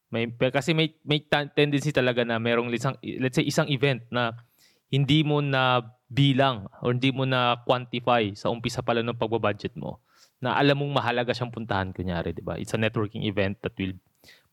May, 0.10 0.26
kasi 0.50 0.74
may, 0.74 0.98
may 1.06 1.22
tendency 1.54 1.94
talaga 1.94 2.26
na 2.26 2.42
merong 2.42 2.74
isang, 2.74 2.98
let's 3.22 3.38
say 3.38 3.46
isang 3.46 3.70
event 3.70 4.02
na 4.10 4.34
hindi 4.90 5.22
mo 5.22 5.38
na 5.38 5.86
bilang 6.10 6.66
or 6.82 6.92
hindi 6.92 7.14
mo 7.14 7.24
na 7.24 7.62
quantify 7.64 8.34
sa 8.34 8.50
umpisa 8.50 8.82
pala 8.82 9.06
ng 9.06 9.14
pagbabudget 9.14 9.78
mo 9.78 10.02
na 10.42 10.58
alam 10.58 10.82
mong 10.82 10.98
mahalaga 10.98 11.36
siyang 11.36 11.54
puntahan 11.54 11.94
kunyari, 11.94 12.34
di 12.34 12.42
ba? 12.42 12.58
It's 12.58 12.74
a 12.74 12.80
networking 12.82 13.28
event 13.28 13.62
that 13.62 13.76
will 13.78 13.94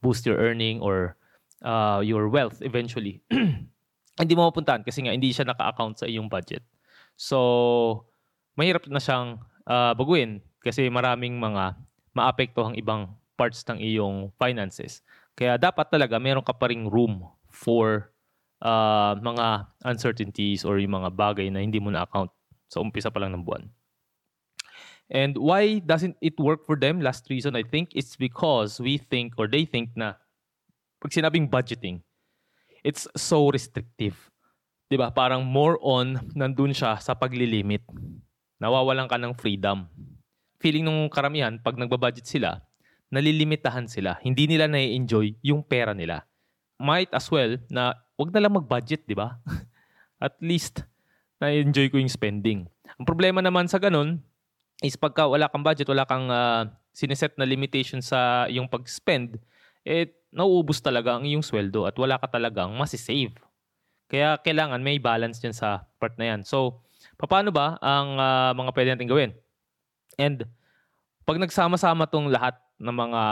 boost 0.05 0.29
your 0.29 0.37
earning 0.37 0.85
or 0.85 1.17
uh, 1.65 2.05
your 2.05 2.29
wealth 2.29 2.61
eventually. 2.61 3.23
hindi 4.21 4.35
mo 4.35 4.49
mapuntahan 4.49 4.83
kasi 4.83 5.05
nga 5.05 5.13
hindi 5.13 5.31
siya 5.33 5.49
naka-account 5.49 6.05
sa 6.05 6.07
iyong 6.09 6.29
budget. 6.29 6.65
So, 7.17 8.05
mahirap 8.59 8.89
na 8.89 9.01
siyang 9.01 9.41
uh, 9.65 9.93
baguhin 9.97 10.45
kasi 10.61 10.89
maraming 10.91 11.39
mga 11.39 11.77
maapekto 12.17 12.67
ang 12.67 12.75
ibang 12.77 13.13
parts 13.37 13.63
ng 13.69 13.79
iyong 13.79 14.33
finances. 14.41 15.05
Kaya 15.37 15.61
dapat 15.61 15.93
talaga 15.93 16.17
meron 16.17 16.45
ka 16.45 16.57
pa 16.57 16.73
ring 16.73 16.89
room 16.89 17.29
for 17.53 18.09
uh, 18.63 19.17
mga 19.21 19.69
uncertainties 19.85 20.65
or 20.65 20.79
yung 20.81 20.97
mga 21.03 21.11
bagay 21.13 21.49
na 21.53 21.61
hindi 21.61 21.81
mo 21.81 21.93
na-account 21.93 22.31
sa 22.71 22.81
umpisa 22.81 23.13
pa 23.13 23.21
lang 23.21 23.33
ng 23.37 23.45
buwan. 23.45 23.65
And 25.07 25.39
why 25.39 25.79
doesn't 25.79 26.19
it 26.19 26.35
work 26.43 26.67
for 26.67 26.75
them? 26.75 26.99
Last 26.99 27.31
reason, 27.31 27.55
I 27.55 27.63
think, 27.63 27.95
it's 27.95 28.19
because 28.19 28.83
we 28.83 28.99
think 28.99 29.39
or 29.39 29.47
they 29.47 29.63
think 29.63 29.95
na 29.95 30.19
pag 30.99 31.15
sinabing 31.15 31.47
budgeting, 31.47 32.03
it's 32.83 33.07
so 33.15 33.47
restrictive. 33.55 34.19
ba? 34.91 35.15
Parang 35.15 35.47
more 35.47 35.79
on 35.79 36.19
nandun 36.35 36.75
siya 36.75 36.99
sa 36.99 37.15
paglilimit. 37.15 37.87
Nawawalan 38.59 39.07
ka 39.07 39.15
ng 39.15 39.35
freedom. 39.39 39.87
Feeling 40.59 40.89
nung 40.89 41.07
karamihan 41.07 41.55
pag 41.63 41.79
nagbabudget 41.79 42.27
sila, 42.27 42.59
nalilimitahan 43.15 43.87
sila. 43.87 44.19
Hindi 44.19 44.51
nila 44.51 44.67
na-enjoy 44.67 45.39
yung 45.45 45.63
pera 45.63 45.95
nila. 45.95 46.27
Might 46.83 47.15
as 47.15 47.31
well 47.31 47.55
na 47.71 47.95
wag 48.17 48.33
na 48.33 48.43
lang 48.43 48.57
mag-budget, 48.57 49.05
di 49.05 49.17
ba? 49.17 49.37
At 50.27 50.41
least, 50.41 50.85
na-enjoy 51.41 51.93
ko 51.93 52.01
yung 52.01 52.13
spending. 52.13 52.65
Ang 52.97 53.07
problema 53.07 53.45
naman 53.45 53.69
sa 53.69 53.77
ganun 53.77 54.25
is 54.81 54.97
pagka 54.97 55.29
wala 55.29 55.49
kang 55.49 55.65
budget, 55.65 55.89
wala 55.89 56.09
kang 56.09 56.29
uh, 56.33 56.69
sineset 56.97 57.37
na 57.37 57.45
limitation 57.45 58.01
sa 58.01 58.49
yung 58.49 58.69
pag-spend, 58.69 59.37
eh, 59.85 60.17
nauubos 60.33 60.81
talaga 60.81 61.17
ang 61.17 61.25
iyong 61.29 61.45
sweldo 61.45 61.85
at 61.85 61.97
wala 61.97 62.17
ka 62.17 62.29
talagang 62.29 62.73
masisave. 62.77 63.37
Kaya 64.09 64.41
kailangan 64.41 64.81
may 64.81 64.97
balance 64.97 65.41
dyan 65.41 65.53
sa 65.53 65.85
part 66.01 66.17
na 66.17 66.35
yan. 66.35 66.41
So, 66.45 66.81
paano 67.21 67.53
ba 67.53 67.77
ang 67.85 68.17
uh, 68.17 68.53
mga 68.57 68.71
pwede 68.73 68.89
natin 68.97 69.09
gawin? 69.09 69.31
And 70.17 70.49
pag 71.29 71.37
nagsama-sama 71.37 72.09
tong 72.09 72.33
lahat 72.33 72.57
ng 72.81 72.93
mga 72.93 73.23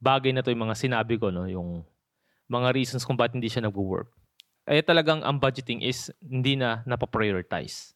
bagay 0.00 0.30
na 0.32 0.40
to, 0.44 0.52
yung 0.52 0.68
mga 0.68 0.76
sinabi 0.78 1.16
ko, 1.16 1.32
no, 1.32 1.48
yung 1.48 1.82
mga 2.48 2.76
reasons 2.76 3.04
kung 3.04 3.16
bakit 3.16 3.36
hindi 3.36 3.48
siya 3.48 3.64
nag-work, 3.64 4.12
eh 4.64 4.80
talagang 4.80 5.20
ang 5.20 5.36
budgeting 5.36 5.84
is 5.84 6.08
hindi 6.24 6.56
na 6.56 6.80
napaprioritize. 6.88 7.92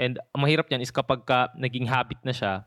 And 0.00 0.16
ang 0.32 0.46
mahirap 0.46 0.70
niyan 0.70 0.86
is 0.86 0.94
kapag 0.94 1.26
ka 1.26 1.50
naging 1.58 1.90
habit 1.90 2.22
na 2.22 2.32
siya, 2.32 2.64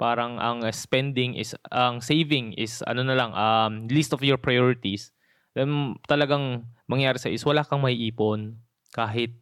parang 0.00 0.40
ang 0.40 0.64
spending 0.72 1.36
is, 1.36 1.52
ang 1.68 2.00
saving 2.00 2.56
is 2.56 2.84
ano 2.86 3.04
na 3.04 3.16
lang, 3.16 3.30
um, 3.32 3.72
list 3.88 4.12
of 4.16 4.24
your 4.24 4.40
priorities, 4.40 5.12
then 5.56 5.96
talagang 6.06 6.64
mangyari 6.86 7.18
sa 7.18 7.32
is 7.32 7.44
wala 7.44 7.66
kang 7.66 7.82
maiipon 7.82 8.56
kahit 8.94 9.34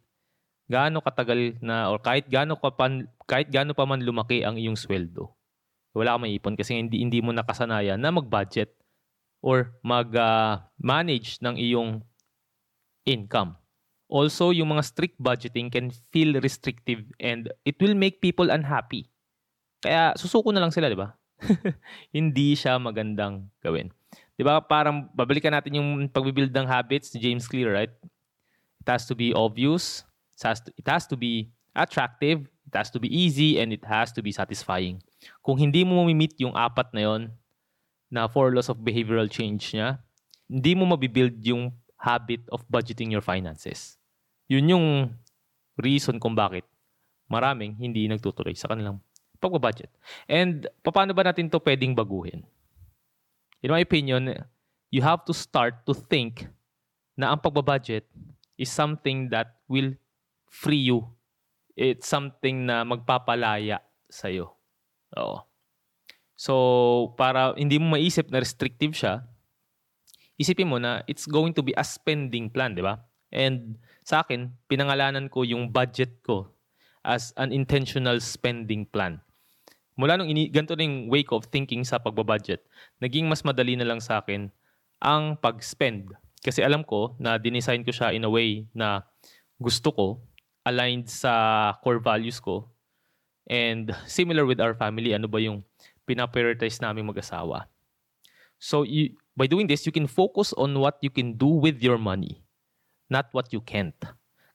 gaano 0.69 1.01
katagal 1.01 1.57
na 1.59 1.89
or 1.89 1.99
kahit 1.99 2.29
gaano 2.29 2.55
ka 2.57 2.71
pan, 2.73 3.09
kahit 3.25 3.49
gaano 3.49 3.73
pa 3.73 3.89
man 3.89 4.01
lumaki 4.05 4.45
ang 4.45 4.55
iyong 4.55 4.77
sweldo. 4.77 5.33
Wala 5.97 6.15
kang 6.15 6.25
maiipon 6.29 6.55
kasi 6.55 6.77
hindi 6.77 7.01
hindi 7.01 7.19
mo 7.19 7.33
nakasanayan 7.33 7.97
na 7.97 8.13
mag-budget 8.13 8.78
or 9.39 9.71
mag-manage 9.83 11.39
uh, 11.39 11.49
ng 11.49 11.55
iyong 11.59 11.91
income. 13.07 13.55
Also, 14.09 14.49
yung 14.49 14.73
mga 14.73 14.83
strict 14.83 15.17
budgeting 15.21 15.69
can 15.69 15.93
feel 16.09 16.33
restrictive 16.41 17.05
and 17.21 17.53
it 17.61 17.77
will 17.77 17.93
make 17.93 18.19
people 18.19 18.49
unhappy. 18.49 19.05
Kaya 19.79 20.17
susuko 20.17 20.49
na 20.51 20.59
lang 20.59 20.73
sila, 20.73 20.89
di 20.89 20.97
ba? 20.97 21.15
Hindi 22.15 22.57
siya 22.57 22.81
magandang 22.81 23.47
gawin. 23.63 23.93
Di 24.35 24.43
ba? 24.43 24.59
Parang 24.59 25.07
babalikan 25.15 25.55
natin 25.55 25.79
yung 25.79 25.89
pagbibuild 26.09 26.51
ng 26.51 26.67
habits 26.67 27.13
ni 27.15 27.21
James 27.21 27.47
Clear, 27.47 27.71
right? 27.71 27.93
It 28.79 28.87
has 28.87 29.05
to 29.07 29.15
be 29.15 29.35
obvious, 29.35 30.03
it 30.35 30.43
has 30.47 30.59
to, 30.63 30.69
it 30.73 30.87
has 30.87 31.03
to 31.07 31.15
be 31.19 31.51
attractive, 31.75 32.47
it 32.47 32.73
has 32.73 32.89
to 32.89 32.99
be 32.99 33.11
easy, 33.11 33.59
and 33.59 33.75
it 33.75 33.83
has 33.85 34.09
to 34.15 34.23
be 34.23 34.31
satisfying. 34.31 35.03
Kung 35.43 35.59
hindi 35.59 35.83
mo 35.85 36.07
meet 36.07 36.39
yung 36.39 36.55
apat 36.55 36.91
na 36.95 37.03
yon, 37.05 37.21
na 38.09 38.25
four 38.25 38.51
laws 38.53 38.69
of 38.69 38.81
behavioral 38.81 39.29
change 39.29 39.73
niya, 39.77 40.01
hindi 40.49 40.73
mo 40.73 40.89
mabibuild 40.89 41.37
yung 41.45 41.69
habit 42.01 42.41
of 42.49 42.65
budgeting 42.65 43.13
your 43.13 43.21
finances. 43.21 44.01
Yun 44.49 44.73
yung 44.73 44.85
reason 45.77 46.17
kung 46.17 46.33
bakit 46.33 46.65
maraming 47.29 47.77
hindi 47.77 48.09
nagtutuloy 48.09 48.57
sa 48.57 48.67
kanilang 48.73 48.97
pagbabudget. 49.37 49.93
And 50.25 50.67
paano 50.83 51.13
ba 51.13 51.23
natin 51.29 51.47
to 51.53 51.61
pwedeng 51.61 51.93
baguhin? 51.95 52.43
In 53.61 53.69
my 53.71 53.85
opinion, 53.85 54.33
you 54.89 55.05
have 55.05 55.23
to 55.29 55.33
start 55.35 55.85
to 55.85 55.93
think 55.93 56.49
na 57.13 57.35
ang 57.35 57.39
pagbabudget 57.39 58.07
is 58.57 58.71
something 58.71 59.29
that 59.31 59.59
will 59.69 59.95
free 60.49 60.89
you. 60.91 61.07
It's 61.77 62.07
something 62.07 62.67
na 62.67 62.83
magpapalaya 62.83 63.79
sa'yo. 64.11 64.51
Oo. 65.15 65.48
So, 66.39 66.55
para 67.19 67.51
hindi 67.59 67.75
mo 67.83 67.99
maisip 67.99 68.31
na 68.31 68.39
restrictive 68.39 68.95
siya, 68.95 69.27
isipin 70.39 70.71
mo 70.71 70.79
na 70.79 71.03
it's 71.03 71.27
going 71.27 71.51
to 71.51 71.59
be 71.59 71.75
a 71.75 71.83
spending 71.83 72.47
plan, 72.47 72.71
di 72.71 72.79
ba? 72.79 72.95
And 73.27 73.75
sa 74.07 74.23
akin, 74.23 74.55
pinangalanan 74.71 75.27
ko 75.27 75.43
yung 75.43 75.67
budget 75.67 76.23
ko 76.23 76.55
as 77.03 77.35
an 77.35 77.51
intentional 77.51 78.23
spending 78.23 78.87
plan. 78.87 79.19
Mula 79.99 80.15
nung 80.15 80.31
ini 80.31 80.47
ganito 80.47 80.79
na 80.79 80.87
yung 80.87 81.11
wake 81.11 81.35
of 81.35 81.51
thinking 81.51 81.83
sa 81.83 81.99
pagbabudget, 81.99 82.63
naging 83.03 83.27
mas 83.27 83.43
madali 83.43 83.75
na 83.75 83.83
lang 83.83 83.99
sa 83.99 84.23
akin 84.23 84.47
ang 85.03 85.35
pag-spend. 85.43 86.15
Kasi 86.39 86.63
alam 86.63 86.87
ko 86.87 87.19
na 87.19 87.35
dinesign 87.35 87.83
ko 87.83 87.91
siya 87.91 88.15
in 88.15 88.23
a 88.23 88.31
way 88.31 88.63
na 88.71 89.03
gusto 89.59 89.91
ko, 89.91 90.07
aligned 90.63 91.11
sa 91.11 91.75
core 91.83 91.99
values 91.99 92.39
ko. 92.39 92.71
And 93.51 93.91
similar 94.07 94.47
with 94.47 94.63
our 94.63 94.71
family, 94.71 95.11
ano 95.11 95.27
ba 95.27 95.43
yung 95.43 95.67
pinaprioritize 96.09 96.81
namin 96.81 97.05
mag-asawa. 97.05 97.69
So 98.57 98.81
you, 98.81 99.13
by 99.37 99.45
doing 99.45 99.69
this, 99.69 99.85
you 99.85 99.93
can 99.93 100.09
focus 100.09 100.51
on 100.57 100.73
what 100.81 100.97
you 101.05 101.13
can 101.13 101.37
do 101.37 101.47
with 101.47 101.79
your 101.85 102.01
money, 102.01 102.41
not 103.07 103.29
what 103.31 103.53
you 103.53 103.61
can't. 103.61 103.95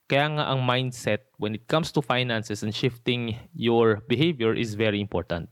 Kaya 0.04 0.36
nga 0.36 0.44
ang 0.52 0.60
mindset 0.60 1.32
when 1.40 1.56
it 1.56 1.64
comes 1.64 1.88
to 1.94 2.04
finances 2.04 2.60
and 2.60 2.74
shifting 2.74 3.40
your 3.56 4.04
behavior 4.04 4.52
is 4.52 4.76
very 4.76 5.00
important. 5.00 5.48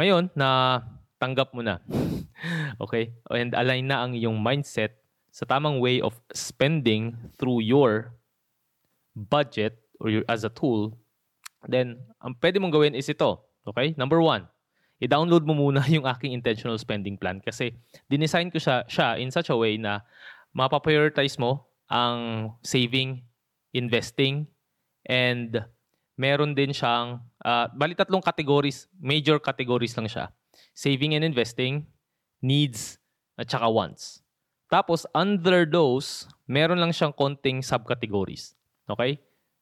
Ngayon, 0.00 0.32
na 0.32 0.80
tanggap 1.20 1.52
mo 1.52 1.60
na. 1.60 1.84
okay? 2.82 3.12
And 3.28 3.52
align 3.52 3.92
na 3.92 4.08
ang 4.08 4.16
iyong 4.16 4.40
mindset 4.40 4.96
sa 5.28 5.44
tamang 5.44 5.84
way 5.84 6.00
of 6.00 6.16
spending 6.32 7.12
through 7.36 7.60
your 7.60 8.16
budget 9.12 9.76
or 10.00 10.08
your, 10.08 10.24
as 10.24 10.48
a 10.48 10.50
tool, 10.50 10.96
then 11.68 12.00
ang 12.24 12.40
pwede 12.40 12.56
mong 12.56 12.72
gawin 12.72 12.96
is 12.96 13.12
ito. 13.12 13.43
Okay? 13.64 13.96
Number 13.96 14.20
one, 14.20 14.46
i-download 15.00 15.44
mo 15.44 15.56
muna 15.56 15.82
yung 15.94 16.06
aking 16.06 16.32
intentional 16.32 16.78
spending 16.78 17.16
plan 17.16 17.40
kasi 17.40 17.74
dinesign 18.08 18.52
ko 18.52 18.60
siya, 18.60 18.84
siya 18.86 19.18
in 19.18 19.32
such 19.32 19.50
a 19.50 19.56
way 19.56 19.76
na 19.76 20.00
mapaprioritize 20.54 21.36
mo 21.36 21.66
ang 21.90 22.52
saving, 22.62 23.20
investing, 23.74 24.46
and 25.04 25.60
meron 26.16 26.54
din 26.54 26.70
siyang, 26.70 27.20
uh, 27.44 27.66
bali 27.74 27.92
tatlong 27.92 28.22
categories, 28.22 28.86
major 28.96 29.36
categories 29.42 29.92
lang 29.98 30.08
siya. 30.08 30.30
Saving 30.72 31.18
and 31.18 31.26
investing, 31.26 31.86
needs, 32.40 32.98
at 33.34 33.50
saka 33.50 33.66
wants. 33.66 34.22
Tapos, 34.70 35.06
under 35.14 35.66
those, 35.66 36.26
meron 36.46 36.78
lang 36.78 36.94
siyang 36.94 37.14
konting 37.14 37.62
subcategories. 37.62 38.54
Okay? 38.88 39.18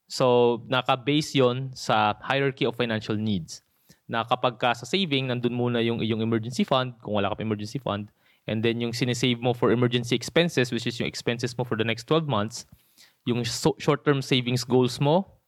So, 0.09 0.61
naka-base 0.69 1.41
yon 1.41 1.73
sa 1.73 2.17
hierarchy 2.21 2.69
of 2.69 2.77
financial 2.77 3.17
needs. 3.17 3.65
Na 4.13 4.29
kapag 4.29 4.61
ka 4.61 4.77
sa 4.77 4.85
saving, 4.85 5.33
nandun 5.33 5.57
muna 5.57 5.81
yung 5.81 6.05
iyong 6.05 6.21
emergency 6.21 6.69
fund, 6.69 6.93
kung 7.01 7.17
wala 7.17 7.33
ka 7.33 7.41
pa 7.41 7.49
emergency 7.49 7.81
fund, 7.81 8.13
And 8.47 8.63
then 8.63 8.83
yung 8.83 8.91
sinesave 8.91 9.39
mo 9.39 9.55
for 9.55 9.71
emergency 9.71 10.19
expenses, 10.19 10.73
which 10.75 10.87
is 10.87 10.99
yung 10.99 11.07
expenses 11.07 11.55
mo 11.55 11.63
for 11.63 11.79
the 11.79 11.87
next 11.87 12.11
12 12.11 12.27
months, 12.27 12.67
yung 13.23 13.47
so- 13.47 13.79
short-term 13.79 14.19
savings 14.19 14.67
goals 14.67 14.99
mo, 14.99 15.39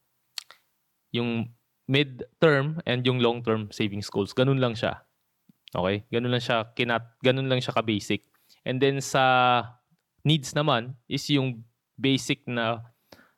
yung 1.10 1.50
mid-term 1.90 2.78
and 2.86 3.02
yung 3.02 3.18
long-term 3.18 3.70
savings 3.74 4.06
goals. 4.06 4.32
Ganun 4.32 4.62
lang 4.62 4.78
siya. 4.78 5.02
Okay? 5.74 6.06
Ganun 6.14 6.30
lang 6.30 6.42
siya 6.42 6.70
kinat 6.78 7.02
ganun 7.18 7.50
lang 7.50 7.58
siya 7.58 7.74
ka-basic. 7.74 8.22
And 8.62 8.78
then 8.78 9.02
sa 9.02 9.62
needs 10.22 10.54
naman 10.54 10.94
is 11.10 11.26
yung 11.34 11.66
basic 11.98 12.46
na 12.46 12.78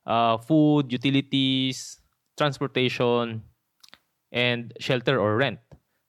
uh, 0.05 0.37
food, 0.37 0.93
utilities, 0.93 2.05
transportation, 2.37 3.41
and 4.31 4.73
shelter 4.81 5.19
or 5.21 5.37
rent. 5.39 5.61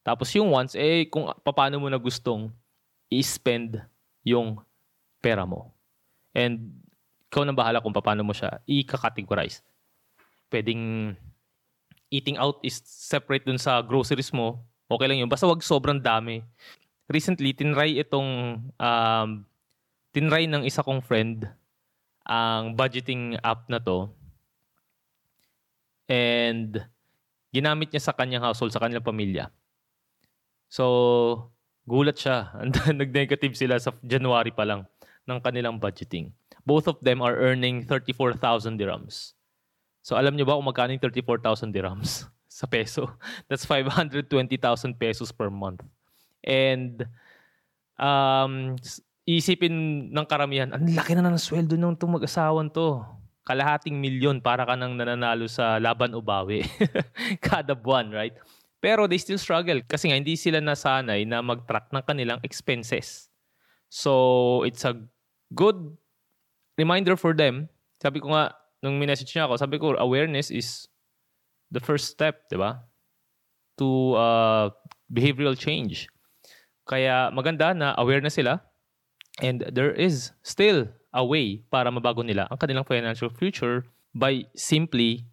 Tapos 0.08 0.32
yung 0.36 0.52
wants, 0.52 0.74
eh, 0.74 1.06
kung 1.12 1.28
paano 1.44 1.84
mo 1.84 1.92
na 1.92 2.00
gustong 2.00 2.48
i-spend 3.12 3.80
yung 4.24 4.60
pera 5.20 5.44
mo. 5.44 5.72
And 6.32 6.72
ikaw 7.28 7.44
na 7.44 7.56
bahala 7.56 7.84
kung 7.84 7.92
paano 7.92 8.24
mo 8.24 8.32
siya 8.32 8.64
i-categorize. 8.64 9.60
Pwedeng 10.48 11.16
eating 12.08 12.40
out 12.40 12.64
is 12.64 12.80
separate 12.88 13.44
dun 13.44 13.60
sa 13.60 13.84
groceries 13.84 14.32
mo. 14.32 14.64
Okay 14.88 15.08
lang 15.12 15.20
yun. 15.20 15.28
Basta 15.28 15.44
wag 15.44 15.60
sobrang 15.60 16.00
dami. 16.00 16.40
Recently, 17.12 17.52
tinry 17.52 18.00
itong 18.00 18.64
um, 18.80 19.30
tinry 20.16 20.48
ng 20.48 20.64
isa 20.64 20.84
kong 20.84 21.04
friend 21.04 21.48
ang 22.28 22.76
budgeting 22.76 23.36
app 23.44 23.68
na 23.68 23.80
to. 23.80 24.12
And 26.08 26.80
ginamit 27.58 27.90
niya 27.90 28.06
sa 28.06 28.14
kanyang 28.14 28.46
household, 28.46 28.70
sa 28.70 28.82
kanyang 28.82 29.02
pamilya. 29.02 29.50
So, 30.70 31.50
Gulat 31.88 32.20
siya. 32.20 32.52
Nag-negative 33.02 33.56
sila 33.56 33.80
sa 33.80 33.96
January 34.04 34.52
pa 34.52 34.67
lang 34.67 34.84
ng 35.24 35.39
kanilang 35.39 35.80
budgeting. 35.80 36.36
Both 36.67 36.91
of 36.91 37.00
them 37.00 37.24
are 37.24 37.39
earning 37.39 37.88
34,000 37.88 38.76
dirhams. 38.76 39.32
So 40.04 40.20
alam 40.20 40.36
niyo 40.36 40.43
ba 40.43 40.60
kung 40.60 40.67
magkano 40.67 40.91
yung 40.91 41.04
34,000 41.04 41.72
dirhams 41.72 42.28
sa 42.60 42.67
peso? 42.67 43.08
That's 43.48 43.63
520,000 43.63 44.28
pesos 45.00 45.32
per 45.32 45.48
month. 45.48 45.84
And 46.43 47.08
um, 47.96 48.76
isipin 49.24 50.12
ng 50.12 50.28
karamihan, 50.28 50.76
ang 50.76 50.91
laki 50.91 51.15
na 51.15 51.24
ng 51.24 51.39
sweldo 51.39 51.80
ng 51.80 51.96
itong 51.96 52.20
mag-asawan 52.20 52.67
to. 52.72 53.00
Kalahating 53.48 53.96
milyon 53.96 54.44
para 54.44 54.68
ka 54.68 54.76
nang 54.76 55.00
nananalo 55.00 55.48
sa 55.48 55.80
laban 55.80 56.12
o 56.12 56.20
bawi. 56.20 56.68
Kada 57.48 57.72
buwan, 57.72 58.12
right? 58.12 58.36
Pero 58.84 59.08
they 59.08 59.16
still 59.16 59.40
struggle 59.40 59.80
kasi 59.88 60.12
nga 60.12 60.20
hindi 60.20 60.36
sila 60.36 60.60
nasanay 60.60 61.24
na 61.24 61.40
mag-track 61.40 61.88
ng 61.96 62.04
kanilang 62.04 62.44
expenses. 62.44 63.32
So, 63.88 64.68
it's 64.68 64.84
a 64.84 65.00
good 65.56 65.80
reminder 66.76 67.16
for 67.16 67.32
them. 67.32 67.72
Sabi 68.04 68.20
ko 68.20 68.36
nga, 68.36 68.52
nung 68.84 69.00
minessage 69.00 69.32
niya 69.32 69.48
ako, 69.48 69.56
sabi 69.56 69.80
ko, 69.80 69.96
awareness 69.96 70.52
is 70.52 70.92
the 71.72 71.80
first 71.80 72.12
step, 72.12 72.52
di 72.52 72.60
ba? 72.60 72.84
To 73.80 74.20
uh, 74.20 74.66
behavioral 75.08 75.56
change. 75.56 76.12
Kaya 76.88 77.32
maganda 77.32 77.72
na 77.72 77.96
aware 77.96 78.20
na 78.20 78.32
sila 78.32 78.60
and 79.42 79.64
there 79.72 79.92
is 79.92 80.32
still 80.44 80.88
a 81.17 81.25
way 81.25 81.65
para 81.73 81.89
mabago 81.89 82.21
nila 82.21 82.45
ang 82.53 82.62
kanilang 82.62 82.86
financial 82.86 83.34
future 83.34 83.82
by 84.13 84.45
simply 84.53 85.25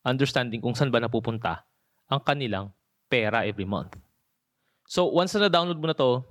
understanding 0.00 0.64
kung 0.64 0.72
saan 0.72 0.88
ba 0.88 0.96
napupunta 0.96 1.68
ang 2.08 2.24
kanilang 2.24 2.72
pera 3.12 3.44
every 3.44 3.68
month. 3.68 4.00
So, 4.86 5.10
once 5.10 5.34
na 5.34 5.50
na-download 5.50 5.82
mo 5.82 5.90
na 5.90 5.98
to, 5.98 6.22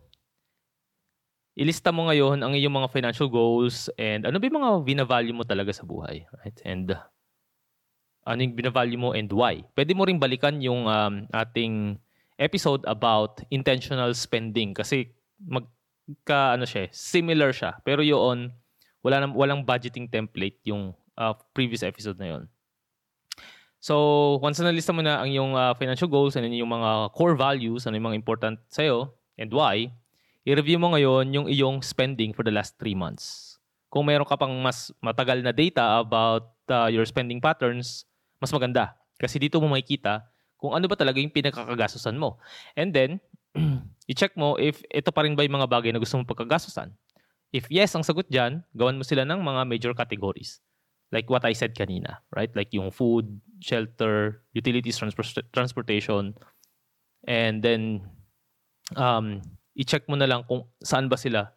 ilista 1.59 1.91
mo 1.91 2.07
ngayon 2.07 2.39
ang 2.39 2.55
iyong 2.55 2.71
mga 2.71 2.91
financial 2.91 3.27
goals 3.27 3.91
and 3.99 4.23
ano 4.23 4.39
ba 4.39 4.47
yung 4.47 4.59
mga 4.59 4.71
binavalue 4.83 5.35
mo 5.35 5.43
talaga 5.43 5.71
sa 5.75 5.83
buhay. 5.83 6.23
Right? 6.39 6.57
And 6.63 6.95
uh, 6.95 7.03
ano 8.27 8.39
yung 8.43 8.55
binavalue 8.55 8.99
mo 8.99 9.11
and 9.11 9.31
why. 9.31 9.63
Pwede 9.75 9.91
mo 9.91 10.07
rin 10.07 10.19
balikan 10.19 10.59
yung 10.63 10.87
um, 10.87 11.27
ating 11.31 11.99
episode 12.39 12.83
about 12.87 13.43
intentional 13.51 14.11
spending 14.11 14.75
kasi 14.75 15.11
magka 15.39 16.55
ano 16.55 16.67
siya, 16.67 16.91
similar 16.91 17.51
siya. 17.55 17.79
Pero 17.83 18.03
yun, 18.03 18.51
wala 19.05 19.21
nang 19.21 19.37
walang 19.37 19.61
budgeting 19.61 20.09
template 20.09 20.57
yung 20.65 20.89
uh, 21.13 21.37
previous 21.53 21.85
episode 21.85 22.17
na 22.17 22.33
yon. 22.33 22.43
So, 23.77 23.93
once 24.41 24.57
na 24.57 24.73
lista 24.73 24.89
mo 24.89 25.05
na 25.05 25.21
ang 25.21 25.29
iyong 25.29 25.53
uh, 25.53 25.77
financial 25.77 26.09
goals, 26.09 26.33
ano 26.33 26.49
yung 26.49 26.73
mga 26.73 27.13
core 27.13 27.37
values, 27.37 27.85
ano 27.85 27.93
yung 28.01 28.09
mga 28.09 28.17
important 28.17 28.57
sa'yo, 28.73 29.13
and 29.37 29.53
why, 29.53 29.93
i-review 30.41 30.81
mo 30.81 30.89
ngayon 30.97 31.29
yung 31.29 31.45
iyong 31.45 31.85
spending 31.85 32.33
for 32.33 32.41
the 32.41 32.49
last 32.49 32.81
three 32.81 32.97
months. 32.97 33.55
Kung 33.93 34.09
meron 34.09 34.25
ka 34.25 34.41
pang 34.41 34.57
mas 34.57 34.89
matagal 35.05 35.45
na 35.45 35.53
data 35.53 36.01
about 36.01 36.49
uh, 36.73 36.89
your 36.89 37.05
spending 37.05 37.37
patterns, 37.37 38.09
mas 38.41 38.49
maganda. 38.49 38.97
Kasi 39.21 39.37
dito 39.37 39.61
mo 39.61 39.69
makikita 39.69 40.25
kung 40.57 40.73
ano 40.73 40.89
ba 40.89 40.97
talaga 40.97 41.21
yung 41.21 41.29
pinakakagastusan 41.29 42.17
mo. 42.17 42.41
And 42.73 42.89
then, 42.89 43.21
i-check 44.11 44.33
mo 44.33 44.57
if 44.57 44.81
ito 44.89 45.13
pa 45.13 45.29
rin 45.29 45.37
ba 45.37 45.45
yung 45.45 45.61
mga 45.61 45.69
bagay 45.69 45.93
na 45.93 46.01
gusto 46.01 46.17
mong 46.17 46.25
pagkagastusan. 46.25 46.89
If 47.53 47.69
yes, 47.69 47.93
ang 47.93 48.05
sagot 48.05 48.29
dyan, 48.29 48.65
gawan 48.73 48.97
mo 48.97 49.03
sila 49.05 49.27
ng 49.27 49.41
mga 49.41 49.61
major 49.67 49.93
categories 49.93 50.63
like 51.15 51.29
what 51.29 51.45
I 51.45 51.53
said 51.53 51.75
kanina, 51.75 52.19
right? 52.35 52.49
Like 52.55 52.73
yung 52.73 52.91
food, 52.91 53.39
shelter, 53.63 54.43
utilities, 54.51 54.97
transport- 54.97 55.47
transportation, 55.53 56.33
and 57.27 57.61
then 57.61 58.03
um, 58.99 59.41
i-check 59.79 60.07
mo 60.11 60.19
na 60.19 60.27
lang 60.27 60.43
kung 60.43 60.67
saan 60.81 61.07
ba 61.07 61.15
sila 61.15 61.55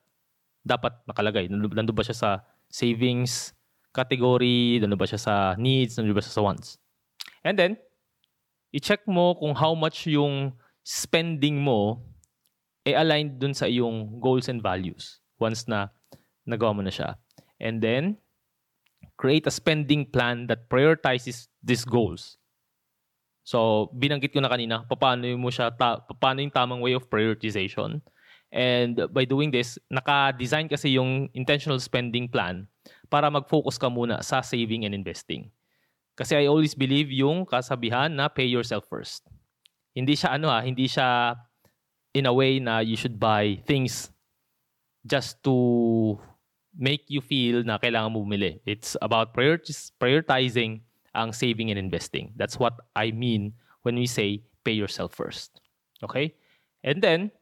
dapat 0.63 0.93
nakalagay. 1.11 1.49
Nandun 1.49 1.97
ba 1.97 2.07
siya 2.07 2.15
sa 2.15 2.31
savings 2.69 3.51
category, 3.91 4.79
nandun 4.79 5.01
ba 5.01 5.09
siya 5.11 5.21
sa 5.21 5.35
needs, 5.57 5.97
nandun 5.97 6.15
ba 6.15 6.23
siya 6.23 6.39
sa 6.39 6.45
wants. 6.45 6.79
And 7.43 7.57
then, 7.57 7.81
i-check 8.71 9.09
mo 9.09 9.35
kung 9.35 9.57
how 9.57 9.73
much 9.73 10.07
yung 10.07 10.53
spending 10.85 11.59
mo 11.59 12.05
ay 12.85 12.95
aligned 12.95 13.41
dun 13.41 13.53
sa 13.57 13.67
iyong 13.67 14.21
goals 14.21 14.49
and 14.49 14.63
values 14.63 15.21
once 15.39 15.67
na 15.67 15.89
nagawa 16.47 16.75
mo 16.75 16.83
na 16.83 16.93
siya. 16.93 17.19
And 17.59 17.83
then, 17.83 18.19
create 19.19 19.47
a 19.47 19.55
spending 19.55 20.07
plan 20.07 20.47
that 20.47 20.71
prioritizes 20.71 21.51
these 21.63 21.83
goals. 21.83 22.39
So, 23.43 23.89
binanggit 23.97 24.37
ko 24.37 24.45
na 24.45 24.53
kanina, 24.53 24.85
paano 24.87 25.25
mo 25.41 25.49
siya, 25.49 25.73
ta, 25.73 26.05
paano 26.21 26.45
yung 26.45 26.53
tamang 26.53 26.85
way 26.85 26.93
of 26.93 27.09
prioritization. 27.09 28.05
And 28.53 29.09
by 29.13 29.25
doing 29.25 29.53
this, 29.53 29.77
naka-design 29.93 30.69
kasi 30.69 30.97
yung 30.97 31.29
intentional 31.33 31.81
spending 31.81 32.29
plan 32.29 32.69
para 33.13 33.29
mag-focus 33.29 33.77
ka 33.77 33.89
muna 33.89 34.21
sa 34.25 34.41
saving 34.41 34.85
and 34.85 34.97
investing. 34.97 35.53
Kasi 36.17 36.35
I 36.35 36.45
always 36.49 36.75
believe 36.75 37.13
yung 37.13 37.45
kasabihan 37.45 38.11
na 38.11 38.29
pay 38.29 38.49
yourself 38.49 38.89
first. 38.89 39.25
Hindi 39.93 40.17
siya 40.17 40.35
ano 40.37 40.49
ha, 40.51 40.61
ah, 40.61 40.63
hindi 40.65 40.89
siya 40.89 41.37
in 42.17 42.27
a 42.27 42.33
way 42.33 42.59
na 42.59 42.81
you 42.81 42.97
should 42.97 43.21
buy 43.21 43.61
things 43.69 44.11
just 45.09 45.41
to 45.43 46.21
make 46.77 47.09
you 47.09 47.25
feel 47.25 47.65
na 47.65 47.81
kailangan 47.81 48.13
mo 48.13 48.23
bumili. 48.23 48.61
It's 48.69 48.95
about 49.01 49.33
prioritizing 49.35 50.85
ang 51.17 51.33
saving 51.33 51.73
and 51.73 51.81
investing. 51.81 52.31
That's 52.37 52.61
what 52.61 52.79
I 52.95 53.11
mean 53.11 53.57
when 53.83 53.97
we 53.97 54.07
say 54.07 54.45
pay 54.63 54.77
yourself 54.77 55.17
first. 55.17 55.59
Okay? 56.05 56.37
And 56.85 57.03
then, 57.03 57.35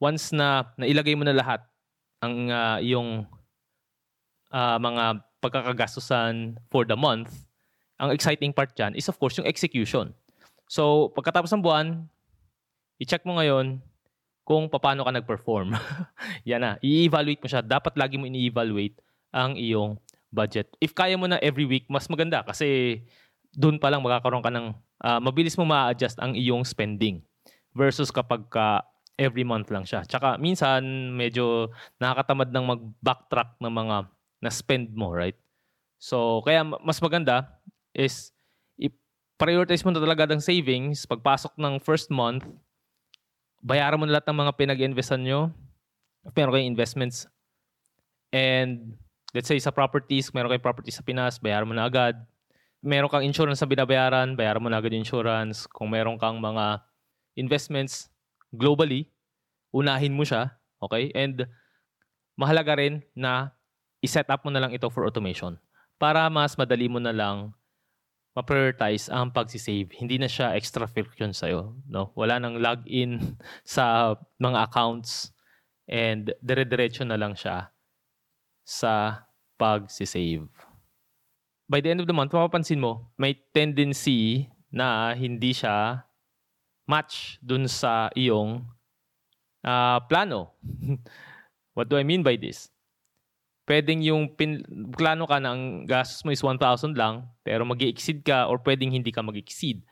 once 0.00 0.32
na 0.32 0.70
nailagay 0.80 1.18
mo 1.18 1.26
na 1.28 1.36
lahat 1.36 1.60
ang 2.24 2.48
uh, 2.48 2.78
yung 2.80 3.26
uh, 4.54 4.78
mga 4.80 5.20
pagkakagastusan 5.44 6.56
for 6.72 6.88
the 6.88 6.96
month, 6.96 7.50
ang 8.00 8.14
exciting 8.14 8.54
part 8.54 8.72
dyan 8.72 8.96
is 8.96 9.10
of 9.10 9.20
course 9.20 9.36
yung 9.36 9.48
execution. 9.50 10.16
So, 10.70 11.12
pagkatapos 11.12 11.52
ng 11.52 11.60
buwan, 11.60 12.08
i-check 13.02 13.26
mo 13.26 13.36
ngayon 13.36 13.82
kung 14.42 14.66
paano 14.66 15.06
ka 15.06 15.12
nag-perform. 15.14 15.76
Yan 16.48 16.62
na. 16.62 16.72
I-evaluate 16.82 17.40
mo 17.42 17.48
siya. 17.48 17.62
Dapat 17.62 17.94
lagi 17.94 18.18
mo 18.18 18.26
ini-evaluate 18.26 18.98
ang 19.30 19.54
iyong 19.54 20.00
budget. 20.30 20.70
If 20.82 20.94
kaya 20.94 21.14
mo 21.14 21.30
na 21.30 21.38
every 21.42 21.66
week, 21.66 21.86
mas 21.86 22.10
maganda 22.10 22.42
kasi 22.42 23.00
doon 23.54 23.78
pa 23.78 23.90
lang 23.90 24.02
magkakaroon 24.02 24.42
ka 24.42 24.50
ng, 24.50 24.66
uh, 25.02 25.20
mabilis 25.22 25.58
mo 25.58 25.66
ma-adjust 25.66 26.18
ang 26.18 26.34
iyong 26.34 26.66
spending 26.66 27.22
versus 27.74 28.10
kapag 28.10 28.46
ka 28.50 28.82
every 29.18 29.44
month 29.46 29.68
lang 29.70 29.86
siya. 29.86 30.02
Tsaka 30.06 30.38
minsan 30.40 31.12
medyo 31.14 31.70
nakakatamad 32.02 32.50
ng 32.50 32.64
mag-backtrack 32.64 33.58
ng 33.60 33.70
mga 33.70 33.96
na-spend 34.40 34.96
mo, 34.96 35.12
right? 35.12 35.36
So, 36.00 36.40
kaya 36.42 36.64
mas 36.64 36.98
maganda 37.04 37.60
is 37.92 38.32
prioritize 39.40 39.80
mo 39.88 39.90
na 39.90 40.04
talaga 40.04 40.28
ng 40.28 40.44
savings. 40.44 41.08
Pagpasok 41.08 41.56
ng 41.56 41.80
first 41.80 42.12
month, 42.12 42.44
bayaran 43.60 44.00
mo 44.00 44.04
na 44.08 44.18
lahat 44.18 44.28
ng 44.28 44.40
mga 44.40 44.52
pinag-investan 44.56 45.20
nyo. 45.20 45.52
Meron 46.32 46.52
kayong 46.52 46.72
investments. 46.72 47.28
And 48.32 48.96
let's 49.32 49.48
say 49.48 49.60
sa 49.60 49.72
properties, 49.72 50.32
meron 50.32 50.52
kayong 50.52 50.64
properties 50.64 50.96
sa 50.96 51.04
Pinas, 51.04 51.40
bayaran 51.40 51.68
mo 51.68 51.76
na 51.76 51.88
agad. 51.88 52.16
Meron 52.80 53.12
kang 53.12 53.24
insurance 53.24 53.60
sa 53.60 53.68
binabayaran, 53.68 54.32
bayaran 54.36 54.64
mo 54.64 54.72
na 54.72 54.80
agad 54.80 54.96
yung 54.96 55.04
insurance. 55.04 55.68
Kung 55.68 55.92
meron 55.92 56.16
kang 56.16 56.40
mga 56.40 56.80
investments 57.36 58.08
globally, 58.52 59.12
unahin 59.70 60.16
mo 60.16 60.24
siya. 60.24 60.56
Okay? 60.80 61.12
And 61.12 61.44
mahalaga 62.40 62.80
rin 62.80 63.04
na 63.12 63.52
i-set 64.00 64.28
up 64.32 64.40
mo 64.42 64.50
na 64.50 64.64
lang 64.64 64.72
ito 64.72 64.88
for 64.88 65.04
automation 65.04 65.60
para 66.00 66.24
mas 66.32 66.56
madali 66.56 66.88
mo 66.88 66.96
na 66.96 67.12
lang 67.12 67.52
ma-prioritize 68.34 69.10
ang 69.10 69.34
pagsisave. 69.34 69.90
Hindi 69.98 70.18
na 70.18 70.30
siya 70.30 70.54
extra 70.54 70.86
friction 70.86 71.34
sa'yo. 71.34 71.74
No? 71.90 72.14
Wala 72.14 72.38
nang 72.38 72.62
login 72.62 73.38
sa 73.66 74.14
mga 74.38 74.70
accounts 74.70 75.34
and 75.90 76.30
dire-diretso 76.38 77.02
na 77.02 77.18
lang 77.18 77.34
siya 77.34 77.74
sa 78.62 79.26
pagsisave. 79.58 80.46
By 81.70 81.82
the 81.82 81.90
end 81.90 82.02
of 82.02 82.10
the 82.10 82.14
month, 82.14 82.34
mapapansin 82.34 82.82
mo, 82.82 83.10
may 83.14 83.38
tendency 83.54 84.50
na 84.70 85.14
hindi 85.14 85.54
siya 85.54 86.02
match 86.86 87.38
dun 87.38 87.70
sa 87.70 88.10
iyong 88.14 88.66
uh, 89.62 89.98
plano. 90.10 90.54
What 91.78 91.86
do 91.86 91.94
I 91.98 92.02
mean 92.02 92.26
by 92.26 92.34
this? 92.34 92.70
Pwedeng 93.70 94.02
yung 94.02 94.34
pin, 94.34 94.66
plano 94.90 95.30
ka 95.30 95.38
na 95.38 95.54
ang 95.54 95.86
gastos 95.86 96.26
mo 96.26 96.34
is 96.34 96.42
1,000 96.42 96.98
lang, 96.98 97.30
pero 97.46 97.62
mag 97.62 97.78
exceed 97.78 98.26
ka 98.26 98.50
or 98.50 98.58
pwedeng 98.66 98.90
hindi 98.90 99.14
ka 99.14 99.22
mag 99.22 99.38
exceed 99.38 99.86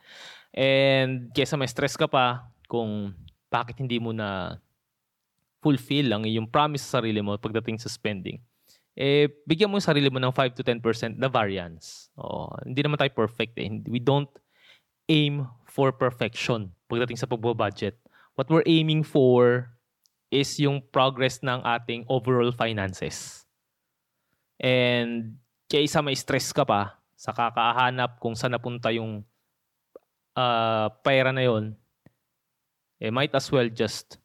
And 0.53 1.29
kesa 1.33 1.53
may 1.57 1.69
stress 1.69 1.93
ka 1.93 2.09
pa 2.09 2.49
kung 2.65 3.13
bakit 3.53 3.77
hindi 3.77 4.01
mo 4.01 4.13
na 4.13 4.57
fulfill 5.61 6.13
ang 6.13 6.23
iyong 6.25 6.49
promise 6.49 6.85
sa 6.85 7.01
sarili 7.01 7.19
mo 7.21 7.37
pagdating 7.37 7.77
sa 7.77 7.91
spending, 7.91 8.39
eh, 8.95 9.27
bigyan 9.45 9.69
mo 9.69 9.77
yung 9.77 9.89
sarili 9.89 10.09
mo 10.09 10.17
ng 10.17 10.33
5 10.33 10.57
to 10.57 10.63
10% 10.63 11.19
na 11.19 11.29
variance. 11.29 12.09
Oh, 12.17 12.49
hindi 12.65 12.81
naman 12.81 12.97
tayo 12.97 13.11
perfect 13.13 13.59
eh. 13.59 13.69
We 13.85 14.01
don't 14.01 14.29
aim 15.09 15.45
for 15.69 15.93
perfection 15.93 16.73
pagdating 16.89 17.19
sa 17.19 17.29
pagbo-budget. 17.29 17.97
What 18.39 18.49
we're 18.49 18.65
aiming 18.65 19.03
for 19.03 19.69
is 20.31 20.57
yung 20.61 20.81
progress 20.93 21.41
ng 21.43 21.61
ating 21.65 22.07
overall 22.07 22.53
finances. 22.53 23.48
And 24.59 25.39
kaysa 25.71 26.03
may 26.03 26.19
stress 26.19 26.51
ka 26.51 26.67
pa 26.67 26.99
sa 27.15 27.31
kakahanap 27.31 28.19
kung 28.19 28.35
saan 28.35 28.55
napunta 28.55 28.91
yung 28.91 29.23
uh, 30.35 30.87
pera 30.99 31.31
na 31.31 31.47
yon, 31.47 31.75
eh 32.99 33.11
might 33.11 33.31
as 33.31 33.47
well 33.47 33.67
just 33.71 34.19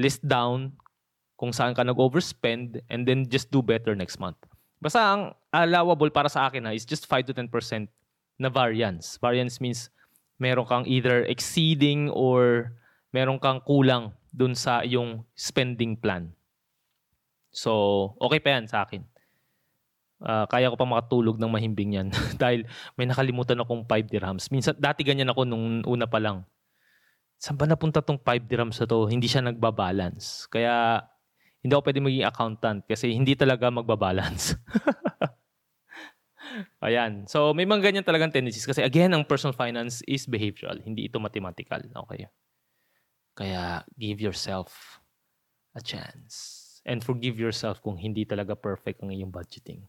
list 0.00 0.24
down 0.24 0.72
kung 1.36 1.52
saan 1.52 1.76
ka 1.76 1.84
nag-overspend 1.84 2.80
and 2.88 3.04
then 3.04 3.28
just 3.28 3.52
do 3.52 3.60
better 3.60 3.92
next 3.92 4.16
month. 4.16 4.36
Basta 4.80 5.00
ang 5.00 5.36
allowable 5.52 6.08
para 6.08 6.28
sa 6.32 6.48
akin 6.48 6.64
ha, 6.64 6.72
is 6.72 6.88
just 6.88 7.04
5 7.04 7.28
to 7.28 7.32
10% 7.36 7.48
na 8.40 8.48
variance. 8.48 9.20
Variance 9.20 9.60
means 9.60 9.92
meron 10.40 10.64
kang 10.64 10.88
either 10.88 11.24
exceeding 11.28 12.08
or 12.12 12.72
meron 13.12 13.36
kang 13.36 13.60
kulang 13.68 14.16
dun 14.32 14.56
sa 14.56 14.80
yung 14.84 15.24
spending 15.36 15.96
plan. 16.00 16.32
So, 17.52 18.12
okay 18.20 18.40
pa 18.40 18.56
yan 18.56 18.64
sa 18.64 18.88
akin 18.88 19.04
uh, 20.22 20.46
kaya 20.46 20.72
ko 20.72 20.76
pa 20.76 20.88
makatulog 20.88 21.40
ng 21.40 21.50
mahimbing 21.50 21.90
yan. 21.96 22.08
Dahil 22.42 22.68
may 22.94 23.08
nakalimutan 23.08 23.58
akong 23.60 23.84
5 23.84 24.12
dirhams. 24.12 24.48
Minsan, 24.52 24.76
dati 24.76 25.04
ganyan 25.04 25.32
ako 25.32 25.48
nung 25.48 25.82
una 25.84 26.06
pa 26.06 26.20
lang. 26.20 26.44
Saan 27.40 27.56
ba 27.56 27.64
napunta 27.64 28.04
tong 28.04 28.20
5 28.20 28.44
dirhams 28.44 28.76
na 28.76 28.86
to? 28.86 29.08
Hindi 29.08 29.26
siya 29.26 29.44
nagbabalance. 29.44 30.44
Kaya, 30.52 31.04
hindi 31.60 31.76
ako 31.76 31.82
pwede 31.88 32.00
maging 32.00 32.24
accountant 32.24 32.80
kasi 32.88 33.12
hindi 33.12 33.36
talaga 33.36 33.68
magbabalance. 33.68 34.56
Ayan. 36.84 37.28
So, 37.28 37.52
may 37.52 37.68
mga 37.68 37.92
ganyan 37.92 38.04
talagang 38.04 38.32
tendencies. 38.32 38.64
Kasi 38.64 38.80
again, 38.80 39.12
ang 39.12 39.28
personal 39.28 39.52
finance 39.52 40.00
is 40.08 40.24
behavioral. 40.24 40.80
Hindi 40.80 41.08
ito 41.08 41.20
mathematical. 41.20 41.84
Okay. 42.08 42.32
Kaya, 43.36 43.84
give 43.96 44.24
yourself 44.24 45.00
a 45.76 45.84
chance. 45.84 46.58
And 46.88 47.04
forgive 47.04 47.36
yourself 47.36 47.84
kung 47.84 48.00
hindi 48.00 48.24
talaga 48.24 48.56
perfect 48.56 49.04
ang 49.04 49.12
iyong 49.12 49.30
budgeting. 49.30 49.84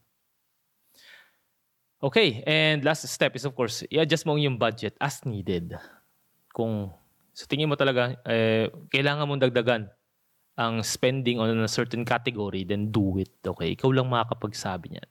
Okay, 2.02 2.42
and 2.50 2.82
last 2.82 3.06
step 3.06 3.38
is 3.38 3.46
of 3.46 3.54
course, 3.54 3.86
i-adjust 3.86 4.26
mo 4.26 4.34
yung 4.34 4.58
budget 4.58 4.98
as 4.98 5.22
needed. 5.22 5.78
Kung 6.50 6.90
sa 7.30 7.46
tingin 7.46 7.70
mo 7.70 7.78
talaga, 7.78 8.18
eh, 8.26 8.66
kailangan 8.90 9.30
mong 9.30 9.42
dagdagan 9.46 9.86
ang 10.58 10.82
spending 10.82 11.38
on 11.38 11.62
a 11.62 11.70
certain 11.70 12.02
category, 12.02 12.66
then 12.66 12.90
do 12.90 13.22
it. 13.22 13.30
Okay, 13.46 13.78
ikaw 13.78 13.94
lang 13.94 14.10
makakapagsabi 14.10 14.98
niyan. 14.98 15.10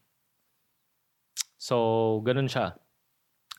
So, 1.55 2.19
ganun 2.27 2.51
siya. 2.51 2.75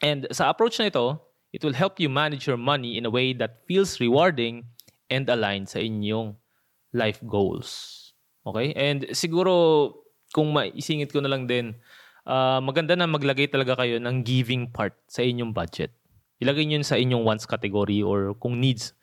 And 0.05 0.29
sa 0.29 0.53
approach 0.53 0.77
na 0.77 0.93
ito, 0.93 1.17
it 1.57 1.65
will 1.65 1.73
help 1.73 1.97
you 1.97 2.13
manage 2.13 2.45
your 2.45 2.61
money 2.61 3.01
in 3.01 3.09
a 3.09 3.13
way 3.13 3.33
that 3.33 3.65
feels 3.65 3.97
rewarding 3.97 4.69
and 5.09 5.25
aligned 5.33 5.73
sa 5.73 5.81
inyong 5.81 6.37
life 6.93 7.23
goals. 7.25 8.13
Okay? 8.45 8.77
And 8.77 9.09
siguro, 9.17 9.95
kung 10.37 10.53
maisingit 10.53 11.15
ko 11.15 11.25
na 11.25 11.33
lang 11.33 11.49
din, 11.49 11.81
uh, 12.27 12.61
maganda 12.63 12.95
na 12.95 13.07
maglagay 13.09 13.49
talaga 13.49 13.79
kayo 13.79 13.99
ng 13.99 14.23
giving 14.23 14.69
part 14.71 14.95
sa 15.07 15.23
inyong 15.23 15.55
budget. 15.55 15.95
Ilagay 16.43 16.67
niyo 16.67 16.83
sa 16.83 16.99
inyong 16.99 17.23
wants 17.23 17.47
category 17.47 18.03
or 18.03 18.35
kung 18.43 18.59
needs. 18.59 18.95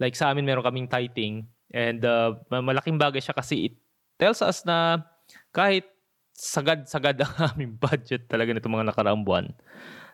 Like 0.00 0.16
sa 0.16 0.32
amin, 0.32 0.48
meron 0.48 0.64
kaming 0.64 0.88
tithing 0.88 1.44
and 1.68 2.00
uh, 2.04 2.32
malaking 2.48 2.96
bagay 2.96 3.20
siya 3.20 3.36
kasi 3.36 3.72
it 3.72 3.74
tells 4.16 4.40
us 4.40 4.64
na 4.64 5.04
kahit 5.52 5.84
sagad-sagad 6.32 7.20
ang 7.24 7.34
aming 7.52 7.76
budget 7.76 8.24
talaga 8.30 8.54
nito 8.54 8.70
mga 8.72 8.88
nakaraang 8.88 9.26
buwan 9.26 9.52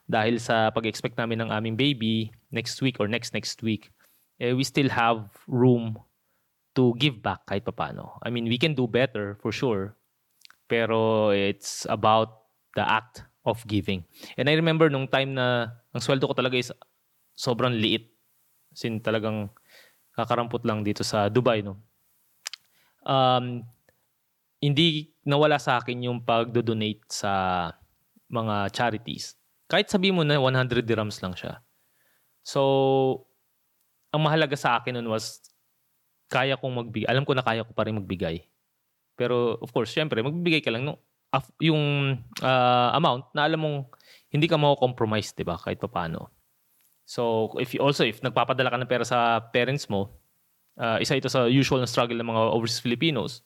dahil 0.05 0.37
sa 0.37 0.69
pag-expect 0.69 1.17
namin 1.17 1.45
ng 1.45 1.51
aming 1.53 1.77
baby 1.81 2.29
next 2.53 2.81
week 2.85 3.01
or 3.01 3.09
next 3.09 3.33
next 3.33 3.65
week, 3.65 3.89
eh, 4.37 4.53
we 4.53 4.65
still 4.65 4.93
have 4.93 5.33
room 5.49 5.97
to 6.77 6.93
give 7.01 7.25
back 7.25 7.49
kahit 7.49 7.65
papano. 7.65 8.21
I 8.21 8.29
mean, 8.29 8.45
we 8.45 8.61
can 8.61 8.77
do 8.77 8.85
better 8.85 9.41
for 9.41 9.49
sure. 9.49 9.97
Pero 10.69 11.31
it's 11.33 11.89
about 11.89 12.44
the 12.75 12.85
act 12.85 13.25
of 13.45 13.63
giving. 13.67 14.03
And 14.39 14.51
I 14.51 14.55
remember 14.59 14.91
nung 14.91 15.07
time 15.07 15.37
na 15.37 15.75
ang 15.95 16.03
sweldo 16.03 16.27
ko 16.27 16.35
talaga 16.35 16.59
is 16.59 16.73
sobrang 17.37 17.75
liit. 17.77 18.11
Sin 18.75 18.99
talagang 18.99 19.51
kakarampot 20.15 20.63
lang 20.67 20.83
dito 20.83 21.07
sa 21.07 21.31
Dubai. 21.31 21.63
No? 21.63 21.79
Um, 23.07 23.63
hindi 24.59 25.13
nawala 25.27 25.61
sa 25.61 25.79
akin 25.79 26.09
yung 26.09 26.19
pag-donate 26.25 27.05
sa 27.11 27.69
mga 28.33 28.73
charities. 28.73 29.37
Kahit 29.69 29.93
sabi 29.93 30.11
mo 30.11 30.25
na 30.25 30.41
100 30.41 30.83
dirhams 30.83 31.21
lang 31.21 31.37
siya. 31.37 31.61
So, 32.45 33.25
ang 34.15 34.25
mahalaga 34.25 34.57
sa 34.57 34.81
akin 34.81 35.01
nun 35.01 35.13
was 35.13 35.43
kaya 36.33 36.57
kong 36.57 36.75
magbigay. 36.87 37.09
Alam 37.11 37.29
ko 37.29 37.37
na 37.37 37.45
kaya 37.45 37.67
ko 37.67 37.73
pa 37.77 37.85
rin 37.85 37.99
magbigay. 37.99 38.41
Pero 39.15 39.61
of 39.61 39.71
course, 39.71 39.93
syempre, 39.93 40.23
magbibigay 40.25 40.65
ka 40.65 40.73
lang 40.73 40.89
no, 40.89 40.99
yung 41.59 42.15
uh, 42.43 42.91
amount 42.95 43.31
na 43.33 43.49
alam 43.49 43.61
mong 43.63 43.79
hindi 44.31 44.47
ka 44.51 44.59
mako-compromise, 44.59 45.33
'di 45.33 45.47
ba? 45.47 45.59
Kahit 45.59 45.81
paano. 45.83 46.31
So, 47.05 47.53
if 47.61 47.77
you 47.77 47.81
also 47.85 48.03
if 48.05 48.25
nagpapadala 48.25 48.73
ka 48.73 48.79
ng 48.81 48.91
pera 48.91 49.05
sa 49.05 49.41
parents 49.53 49.87
mo, 49.93 50.15
uh, 50.81 50.99
isa 50.99 51.17
ito 51.17 51.29
sa 51.29 51.47
usual 51.47 51.85
na 51.85 51.89
struggle 51.91 52.17
ng 52.17 52.29
mga 52.29 52.43
overseas 52.53 52.81
Filipinos, 52.81 53.45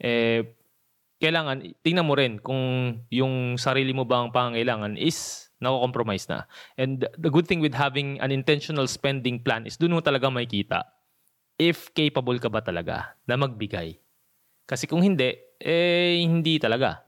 eh, 0.00 0.56
kailangan, 1.20 1.64
tingnan 1.80 2.08
mo 2.08 2.16
rin 2.16 2.40
kung 2.40 2.96
yung 3.08 3.56
sarili 3.56 3.92
mo 3.96 4.04
bang 4.04 4.32
pangangailangan 4.32 5.00
is 5.00 5.48
nako-compromise 5.60 6.28
na. 6.28 6.44
And 6.76 7.08
the 7.16 7.32
good 7.32 7.48
thing 7.48 7.64
with 7.64 7.72
having 7.72 8.20
an 8.20 8.28
intentional 8.28 8.84
spending 8.88 9.40
plan 9.40 9.64
is 9.64 9.80
doon 9.80 9.96
mo 9.96 10.00
talaga 10.04 10.28
makikita 10.28 10.84
if 11.56 11.88
capable 11.96 12.36
ka 12.36 12.52
ba 12.52 12.60
talaga 12.60 13.16
na 13.24 13.40
magbigay. 13.40 13.96
Kasi 14.68 14.84
kung 14.84 15.00
hindi, 15.00 15.32
eh 15.56 16.20
hindi 16.20 16.60
talaga. 16.60 17.05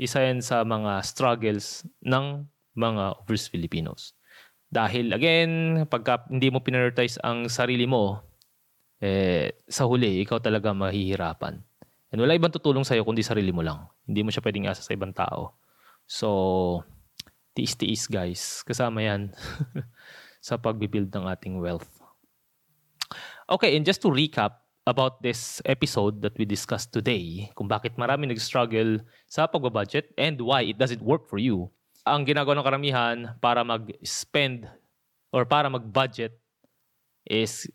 Isa 0.00 0.24
yan 0.24 0.40
sa 0.40 0.64
mga 0.64 1.04
struggles 1.04 1.84
ng 2.00 2.48
mga 2.72 3.20
overseas 3.20 3.52
Filipinos. 3.52 4.16
Dahil 4.72 5.12
again, 5.12 5.84
pagka 5.84 6.24
hindi 6.32 6.48
mo 6.48 6.64
prioritize 6.64 7.20
ang 7.20 7.52
sarili 7.52 7.84
mo, 7.84 8.24
eh, 9.04 9.60
sa 9.68 9.84
huli, 9.84 10.24
ikaw 10.24 10.40
talaga 10.40 10.72
mahihirapan. 10.72 11.60
And 12.10 12.18
wala 12.24 12.32
ibang 12.32 12.54
tutulong 12.54 12.88
sa'yo 12.88 13.04
kundi 13.04 13.20
sarili 13.20 13.52
mo 13.52 13.60
lang. 13.60 13.84
Hindi 14.08 14.24
mo 14.24 14.32
siya 14.32 14.40
pwedeng 14.40 14.72
asa 14.72 14.80
sa 14.80 14.96
ibang 14.96 15.12
tao. 15.12 15.60
So, 16.08 16.80
tiis-tiis 17.52 18.08
guys. 18.08 18.64
Kasama 18.64 19.04
yan 19.04 19.36
sa 20.46 20.56
pagbibuild 20.56 21.12
ng 21.12 21.28
ating 21.28 21.60
wealth. 21.60 22.00
Okay, 23.50 23.76
and 23.76 23.84
just 23.84 24.00
to 24.00 24.08
recap 24.08 24.64
about 24.88 25.20
this 25.20 25.60
episode 25.68 26.22
that 26.24 26.36
we 26.40 26.48
discussed 26.48 26.92
today, 26.92 27.52
kung 27.54 27.68
bakit 27.68 27.94
marami 28.00 28.28
nag-struggle 28.30 29.04
sa 29.28 29.44
pagbabudget 29.44 30.10
and 30.16 30.40
why 30.40 30.64
it 30.64 30.80
doesn't 30.80 31.04
work 31.04 31.28
for 31.28 31.36
you. 31.36 31.68
Ang 32.08 32.24
ginagawa 32.24 32.56
ng 32.56 32.66
karamihan 32.66 33.16
para 33.38 33.60
mag-spend 33.60 34.64
or 35.30 35.44
para 35.44 35.68
mag-budget 35.68 36.32
is 37.28 37.68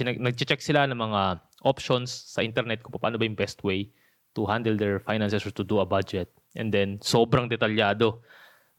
nag-check 0.00 0.64
sila 0.64 0.88
ng 0.88 0.96
mga 0.96 1.36
options 1.68 2.32
sa 2.32 2.40
internet 2.40 2.80
kung 2.80 2.96
paano 2.96 3.20
ba 3.20 3.28
yung 3.28 3.36
best 3.36 3.60
way 3.60 3.92
to 4.32 4.48
handle 4.48 4.74
their 4.74 4.98
finances 5.04 5.44
or 5.44 5.52
to 5.52 5.62
do 5.62 5.78
a 5.78 5.86
budget. 5.86 6.32
And 6.56 6.72
then, 6.72 7.00
sobrang 7.04 7.52
detalyado 7.52 8.24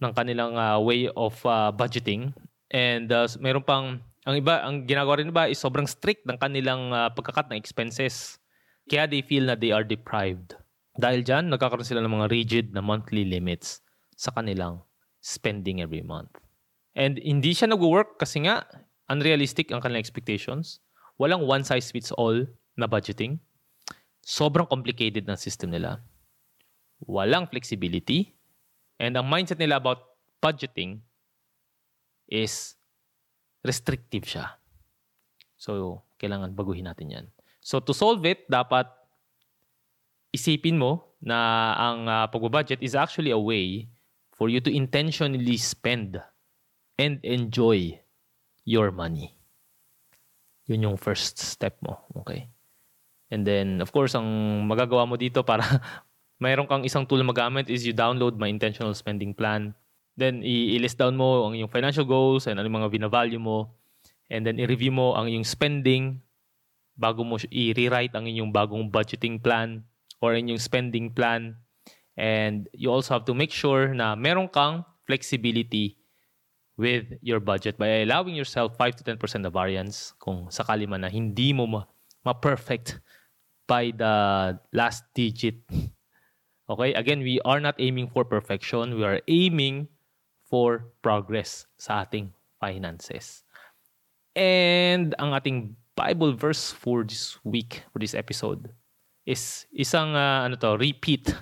ng 0.02 0.12
kanilang 0.13 0.58
uh, 0.58 0.82
way 0.82 1.08
of 1.13 1.38
uh, 1.46 1.70
budgeting. 1.70 2.34
And 2.74 3.13
uh, 3.13 3.30
meron 3.38 3.63
pang, 3.63 3.86
ang 4.24 4.36
iba, 4.40 4.64
ang 4.64 4.88
ginagawa 4.88 5.20
rin 5.20 5.32
iba 5.32 5.52
is 5.52 5.60
sobrang 5.60 5.88
strict 5.88 6.24
ng 6.24 6.40
kanilang 6.40 6.96
uh, 6.96 7.12
pagkakat 7.12 7.52
ng 7.52 7.60
expenses. 7.60 8.40
Kaya 8.88 9.08
they 9.08 9.24
feel 9.24 9.48
na 9.48 9.56
they 9.56 9.76
are 9.76 9.84
deprived. 9.84 10.56
Dahil 10.96 11.26
dyan, 11.28 11.52
nagkakaroon 11.52 11.88
sila 11.88 12.00
ng 12.04 12.14
mga 12.14 12.28
rigid 12.32 12.66
na 12.72 12.80
monthly 12.80 13.28
limits 13.28 13.84
sa 14.16 14.32
kanilang 14.32 14.80
spending 15.20 15.84
every 15.84 16.04
month. 16.04 16.32
And 16.94 17.18
hindi 17.20 17.52
siya 17.52 17.72
nag-work 17.72 18.22
kasi 18.22 18.46
nga 18.46 18.64
unrealistic 19.10 19.74
ang 19.74 19.82
kanilang 19.82 20.04
expectations. 20.04 20.80
Walang 21.18 21.44
one 21.44 21.66
size 21.66 21.90
fits 21.90 22.14
all 22.16 22.46
na 22.78 22.86
budgeting. 22.86 23.42
Sobrang 24.24 24.70
complicated 24.70 25.28
ng 25.28 25.36
system 25.36 25.74
nila. 25.74 26.00
Walang 27.04 27.52
flexibility. 27.52 28.38
And 29.02 29.20
ang 29.20 29.28
mindset 29.28 29.60
nila 29.60 29.82
about 29.82 30.16
budgeting 30.40 31.04
is 32.30 32.78
restrictive 33.63 34.28
siya. 34.28 34.60
So, 35.56 36.04
kailangan 36.19 36.54
baguhin 36.54 36.86
natin 36.91 37.08
yan. 37.10 37.26
So, 37.63 37.80
to 37.80 37.95
solve 37.95 38.21
it, 38.28 38.43
dapat 38.52 38.91
isipin 40.36 40.76
mo 40.76 41.15
na 41.23 41.71
ang 41.80 41.99
uh, 42.06 42.28
pagbabudget 42.28 42.84
is 42.84 42.99
actually 42.99 43.32
a 43.32 43.39
way 43.39 43.88
for 44.36 44.52
you 44.52 44.60
to 44.60 44.67
intentionally 44.67 45.56
spend 45.56 46.19
and 46.99 47.23
enjoy 47.23 47.95
your 48.67 48.91
money. 48.91 49.32
Yun 50.67 50.91
yung 50.91 50.97
first 50.99 51.39
step 51.39 51.80
mo. 51.80 52.04
Okay? 52.23 52.52
And 53.32 53.47
then, 53.47 53.80
of 53.80 53.95
course, 53.95 54.13
ang 54.13 54.28
magagawa 54.67 55.08
mo 55.08 55.15
dito 55.15 55.41
para 55.47 55.63
mayroon 56.43 56.67
kang 56.67 56.84
isang 56.84 57.08
tool 57.08 57.23
magamit 57.23 57.71
is 57.71 57.88
you 57.88 57.95
download 57.95 58.36
my 58.36 58.52
intentional 58.52 58.91
spending 58.93 59.32
plan. 59.32 59.71
Then, 60.13 60.45
i-list 60.45 61.02
down 61.02 61.17
mo 61.17 61.49
ang 61.49 61.58
iyong 61.58 61.71
financial 61.73 62.06
goals 62.06 62.45
and 62.45 62.62
ano 62.62 62.69
yung 62.69 62.80
mga 62.82 62.91
binavalue 62.93 63.41
mo. 63.41 63.73
And 64.30 64.45
then, 64.45 64.62
i-review 64.62 64.93
mo 64.93 65.17
ang 65.17 65.26
iyong 65.26 65.45
spending 65.45 66.21
bago 66.93 67.26
mo 67.26 67.41
i-rewrite 67.49 68.13
ang 68.13 68.30
inyong 68.30 68.54
bagong 68.54 68.86
budgeting 68.93 69.41
plan 69.41 69.82
or 70.21 70.38
inyong 70.38 70.62
spending 70.62 71.10
plan. 71.10 71.58
And 72.13 72.69
you 72.78 72.93
also 72.93 73.17
have 73.17 73.26
to 73.26 73.34
make 73.34 73.49
sure 73.49 73.89
na 73.97 74.13
meron 74.13 74.45
kang 74.45 74.86
flexibility 75.10 75.97
with 76.78 77.17
your 77.21 77.41
budget 77.41 77.78
by 77.78 78.06
allowing 78.06 78.38
yourself 78.38 78.78
5 78.78 79.02
to 79.02 79.04
10% 79.06 79.45
of 79.45 79.54
variance 79.54 80.13
kung 80.17 80.49
sakali 80.49 80.89
man 80.89 81.06
na 81.06 81.10
hindi 81.10 81.54
mo 81.54 81.65
ma- 81.65 81.88
ma-perfect 82.26 83.02
by 83.65 83.93
the 83.93 84.13
last 84.73 85.04
digit. 85.13 85.62
Okay? 86.63 86.95
Again, 86.95 87.19
we 87.19 87.43
are 87.43 87.60
not 87.60 87.76
aiming 87.76 88.08
for 88.08 88.23
perfection. 88.23 88.95
We 88.95 89.04
are 89.04 89.19
aiming 89.28 89.91
for 90.54 90.94
progress 91.02 91.66
sa 91.82 92.06
ating 92.06 92.30
finances. 92.62 93.42
And 94.38 95.18
ang 95.18 95.34
ating 95.34 95.74
Bible 95.98 96.38
verse 96.38 96.70
for 96.70 97.02
this 97.02 97.42
week, 97.42 97.82
for 97.89 97.98
this 97.98 98.13
episode, 98.13 98.70
is 99.26 99.66
isang 99.74 100.13
uh, 100.13 100.46
ano 100.46 100.54
to, 100.62 100.78
repeat 100.78 101.34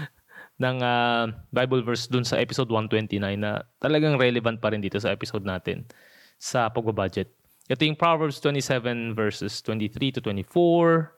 ng 0.64 0.80
uh, 0.80 1.28
Bible 1.52 1.84
verse 1.84 2.08
dun 2.08 2.24
sa 2.24 2.40
episode 2.40 2.72
129 2.72 3.20
na 3.36 3.60
talagang 3.84 4.16
relevant 4.16 4.56
pa 4.64 4.72
rin 4.72 4.80
dito 4.80 4.96
sa 4.96 5.12
episode 5.12 5.44
natin 5.44 5.84
sa 6.40 6.72
pagbabudget. 6.72 7.28
Ito 7.68 7.84
yung 7.84 8.00
Proverbs 8.00 8.40
27 8.40 9.12
verses 9.12 9.60
23 9.60 10.16
to 10.16 10.20
24 10.24 11.12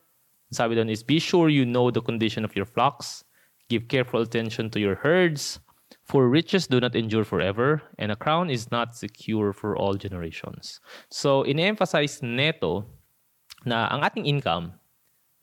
sabi 0.54 0.78
doon 0.78 0.90
is, 0.90 1.02
Be 1.02 1.18
sure 1.18 1.48
you 1.50 1.66
know 1.66 1.90
the 1.90 2.02
condition 2.02 2.46
of 2.46 2.54
your 2.54 2.66
flocks. 2.66 3.24
Give 3.66 3.88
careful 3.90 4.22
attention 4.22 4.70
to 4.70 4.78
your 4.78 4.94
herds. 4.94 5.58
For 6.06 6.26
riches 6.30 6.66
do 6.66 6.78
not 6.78 6.94
endure 6.94 7.26
forever, 7.26 7.82
and 7.98 8.10
a 8.10 8.18
crown 8.18 8.50
is 8.50 8.70
not 8.70 8.94
secure 8.94 9.52
for 9.52 9.78
all 9.78 9.94
generations. 9.94 10.82
So, 11.10 11.42
in-emphasize 11.42 12.22
neto 12.22 12.86
na 13.66 13.90
ang 13.90 14.02
ating 14.02 14.26
income 14.26 14.74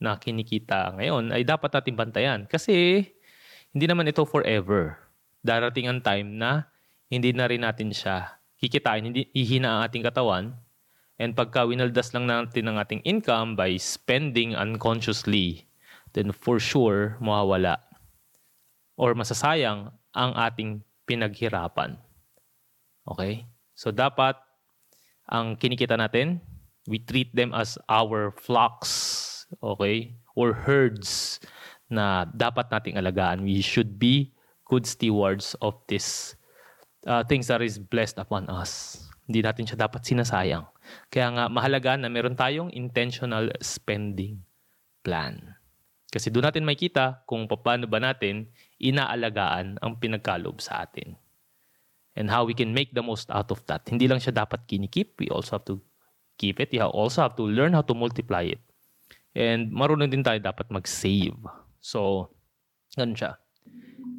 na 0.00 0.16
kinikita 0.16 0.96
ngayon 0.96 1.32
ay 1.32 1.44
dapat 1.44 1.72
natin 1.72 1.96
bantayan. 1.96 2.40
Kasi, 2.48 3.04
hindi 3.72 3.86
naman 3.88 4.08
ito 4.08 4.24
forever. 4.24 5.00
Darating 5.44 5.88
ang 5.88 6.00
time 6.00 6.36
na 6.36 6.68
hindi 7.08 7.32
na 7.32 7.48
rin 7.48 7.64
natin 7.64 7.92
siya 7.92 8.40
kikitain, 8.60 9.04
hindi 9.12 9.28
ihina 9.36 9.76
ang 9.76 9.80
ating 9.84 10.04
katawan, 10.08 10.56
And 11.14 11.38
pagka 11.38 11.62
winaldas 11.62 12.10
lang 12.10 12.26
natin 12.26 12.66
ang 12.66 12.76
ating 12.82 13.06
income 13.06 13.54
by 13.54 13.78
spending 13.78 14.58
unconsciously, 14.58 15.70
then 16.18 16.34
for 16.34 16.58
sure, 16.58 17.14
mawawala 17.22 17.78
or 18.98 19.14
masasayang 19.14 19.94
ang 20.14 20.32
ating 20.38 20.80
pinaghirapan. 21.04 21.98
Okay? 23.04 23.44
So 23.74 23.90
dapat 23.90 24.38
ang 25.28 25.58
kinikita 25.58 25.98
natin, 25.98 26.40
we 26.86 27.00
treat 27.00 27.32
them 27.34 27.52
as 27.52 27.76
our 27.88 28.32
flocks, 28.36 29.44
okay? 29.60 30.16
Or 30.36 30.52
herds 30.52 31.40
na 31.88 32.28
dapat 32.28 32.68
nating 32.72 32.96
alagaan. 32.96 33.44
We 33.44 33.60
should 33.60 33.98
be 34.00 34.32
good 34.68 34.88
stewards 34.88 35.54
of 35.60 35.76
this 35.88 36.36
uh, 37.06 37.24
things 37.24 37.48
that 37.48 37.60
is 37.60 37.76
blessed 37.80 38.20
upon 38.20 38.48
us. 38.48 39.00
Hindi 39.24 39.44
natin 39.44 39.64
siya 39.64 39.88
dapat 39.88 40.04
sinasayang. 40.04 40.68
Kaya 41.08 41.32
nga 41.32 41.44
mahalaga 41.48 41.96
na 41.96 42.12
meron 42.12 42.36
tayong 42.36 42.68
intentional 42.72 43.48
spending 43.64 44.44
plan. 45.00 45.53
Kasi 46.14 46.30
doon 46.30 46.46
natin 46.46 46.62
makita 46.62 47.26
kung 47.26 47.50
paano 47.50 47.90
ba 47.90 47.98
natin 47.98 48.46
inaalagaan 48.78 49.82
ang 49.82 49.98
pinagkalob 49.98 50.62
sa 50.62 50.86
atin. 50.86 51.18
And 52.14 52.30
how 52.30 52.46
we 52.46 52.54
can 52.54 52.70
make 52.70 52.94
the 52.94 53.02
most 53.02 53.26
out 53.34 53.50
of 53.50 53.66
that. 53.66 53.82
Hindi 53.90 54.06
lang 54.06 54.22
siya 54.22 54.30
dapat 54.46 54.70
kinikip. 54.70 55.18
We 55.18 55.26
also 55.34 55.58
have 55.58 55.66
to 55.66 55.82
keep 56.38 56.62
it. 56.62 56.70
We 56.70 56.78
also 56.78 57.26
have 57.26 57.34
to 57.34 57.42
learn 57.42 57.74
how 57.74 57.82
to 57.82 57.98
multiply 57.98 58.46
it. 58.46 58.62
And 59.34 59.74
marunong 59.74 60.14
din 60.14 60.22
tayo 60.22 60.38
dapat 60.38 60.70
mag-save. 60.70 61.34
So, 61.82 62.30
ganun 62.94 63.18
siya. 63.18 63.34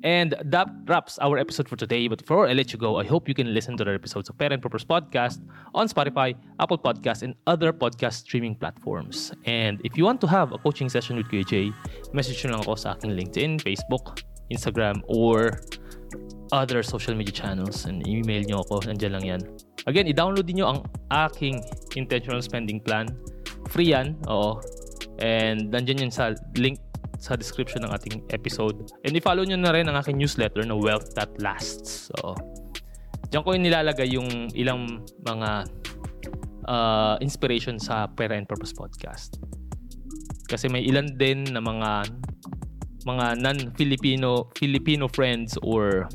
And 0.05 0.37
that 0.53 0.69
wraps 0.85 1.17
our 1.17 1.41
episode 1.41 1.67
for 1.67 1.75
today. 1.75 2.07
But 2.07 2.21
before 2.21 2.47
I 2.47 2.53
let 2.53 2.71
you 2.71 2.77
go, 2.77 3.01
I 3.01 3.05
hope 3.05 3.27
you 3.27 3.33
can 3.33 3.55
listen 3.55 3.75
to 3.77 3.83
the 3.83 3.97
episodes 3.97 4.29
of 4.29 4.37
Parent 4.37 4.61
Purpose 4.61 4.85
Podcast 4.85 5.41
on 5.73 5.89
Spotify, 5.89 6.37
Apple 6.59 6.77
Podcasts, 6.77 7.23
and 7.23 7.33
other 7.47 7.73
podcast 7.73 8.21
streaming 8.21 8.53
platforms. 8.53 9.33
And 9.45 9.81
if 9.83 9.97
you 9.97 10.05
want 10.05 10.21
to 10.21 10.27
have 10.27 10.53
a 10.53 10.59
coaching 10.59 10.89
session 10.89 11.17
with 11.17 11.25
QJ, 11.33 11.73
message 12.13 12.45
nyo 12.45 12.53
lang 12.53 12.61
ako 12.61 12.75
sa 12.77 12.93
aking 12.93 13.17
LinkedIn, 13.17 13.65
Facebook, 13.65 14.21
Instagram, 14.53 15.01
or 15.09 15.57
other 16.53 16.85
social 16.85 17.17
media 17.17 17.33
channels 17.33 17.89
and 17.89 18.05
email 18.05 18.45
nyo 18.45 18.61
ako. 18.61 18.85
Nandiyan 18.85 19.11
lang 19.17 19.25
yan. 19.25 19.41
Again, 19.89 20.05
i-download 20.05 20.45
din 20.45 20.61
nyo 20.61 20.77
ang 20.77 20.79
aking 21.09 21.65
intentional 21.97 22.45
spending 22.45 22.77
plan. 22.77 23.09
Free 23.73 23.89
yan, 23.89 24.21
oo. 24.29 24.61
And 25.17 25.73
nandiyan 25.73 26.05
yun 26.05 26.13
sa 26.13 26.37
link 26.61 26.77
sa 27.25 27.33
description 27.33 27.81
ng 27.81 27.89
ating 27.89 28.21
episode. 28.29 28.93
And 29.01 29.17
i-follow 29.17 29.41
nyo 29.49 29.57
na 29.57 29.73
rin 29.73 29.89
ang 29.89 29.97
aking 29.97 30.21
newsletter 30.21 30.61
na 30.61 30.77
Wealth 30.77 31.17
That 31.17 31.33
Lasts. 31.41 32.13
So, 32.13 32.37
diyan 33.33 33.41
ko 33.41 33.49
nilalagay 33.57 34.13
yung 34.13 34.53
ilang 34.53 35.01
mga 35.25 35.65
uh, 36.69 37.17
inspiration 37.25 37.81
sa 37.81 38.05
Pera 38.05 38.37
and 38.37 38.45
Purpose 38.45 38.77
Podcast. 38.77 39.41
Kasi 40.45 40.69
may 40.69 40.85
ilan 40.85 41.17
din 41.17 41.49
na 41.49 41.57
mga 41.57 42.05
mga 43.09 43.25
non-Filipino 43.41 44.49
Filipino 44.53 45.09
friends 45.09 45.57
or 45.65 46.05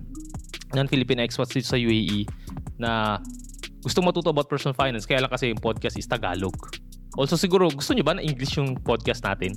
non-Filipino 0.74 1.22
expats 1.26 1.54
dito 1.54 1.66
sa 1.66 1.78
UAE 1.78 2.26
na 2.78 3.18
gusto 3.82 3.98
matuto 4.02 4.30
about 4.30 4.46
personal 4.46 4.74
finance 4.74 5.06
kaya 5.06 5.22
lang 5.22 5.30
kasi 5.30 5.50
yung 5.50 5.58
podcast 5.58 5.98
is 5.98 6.06
Tagalog. 6.06 6.54
Also 7.18 7.34
siguro 7.34 7.66
gusto 7.70 7.90
niyo 7.90 8.06
ba 8.06 8.14
na 8.14 8.22
English 8.22 8.54
yung 8.58 8.78
podcast 8.78 9.26
natin? 9.26 9.54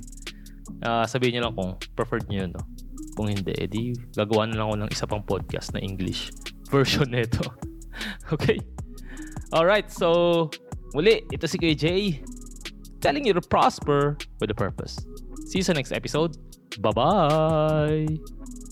Uh, 0.84 1.04
sabihin 1.08 1.38
niyo 1.38 1.42
lang 1.48 1.54
kung 1.56 1.70
preferred 1.96 2.26
niyo 2.28 2.48
no. 2.48 2.62
Kung 3.14 3.30
hindi, 3.30 3.54
edi 3.54 3.94
gagawa 4.12 4.50
na 4.50 4.58
lang 4.58 4.66
ako 4.68 4.76
ng 4.84 4.90
isa 4.90 5.06
pang 5.06 5.22
podcast 5.22 5.70
na 5.72 5.80
English 5.80 6.34
version 6.72 7.08
nito. 7.08 7.44
okay? 8.34 8.58
Alright, 9.54 9.92
so 9.92 10.50
muli, 10.96 11.22
ito 11.30 11.46
si 11.46 11.56
KJ 11.58 11.86
telling 12.98 13.28
you 13.28 13.36
to 13.36 13.44
prosper 13.44 14.16
with 14.40 14.50
a 14.50 14.56
purpose. 14.56 14.98
See 15.46 15.60
you 15.60 15.66
sa 15.66 15.76
next 15.76 15.92
episode. 15.92 16.34
Bye-bye! 16.80 18.63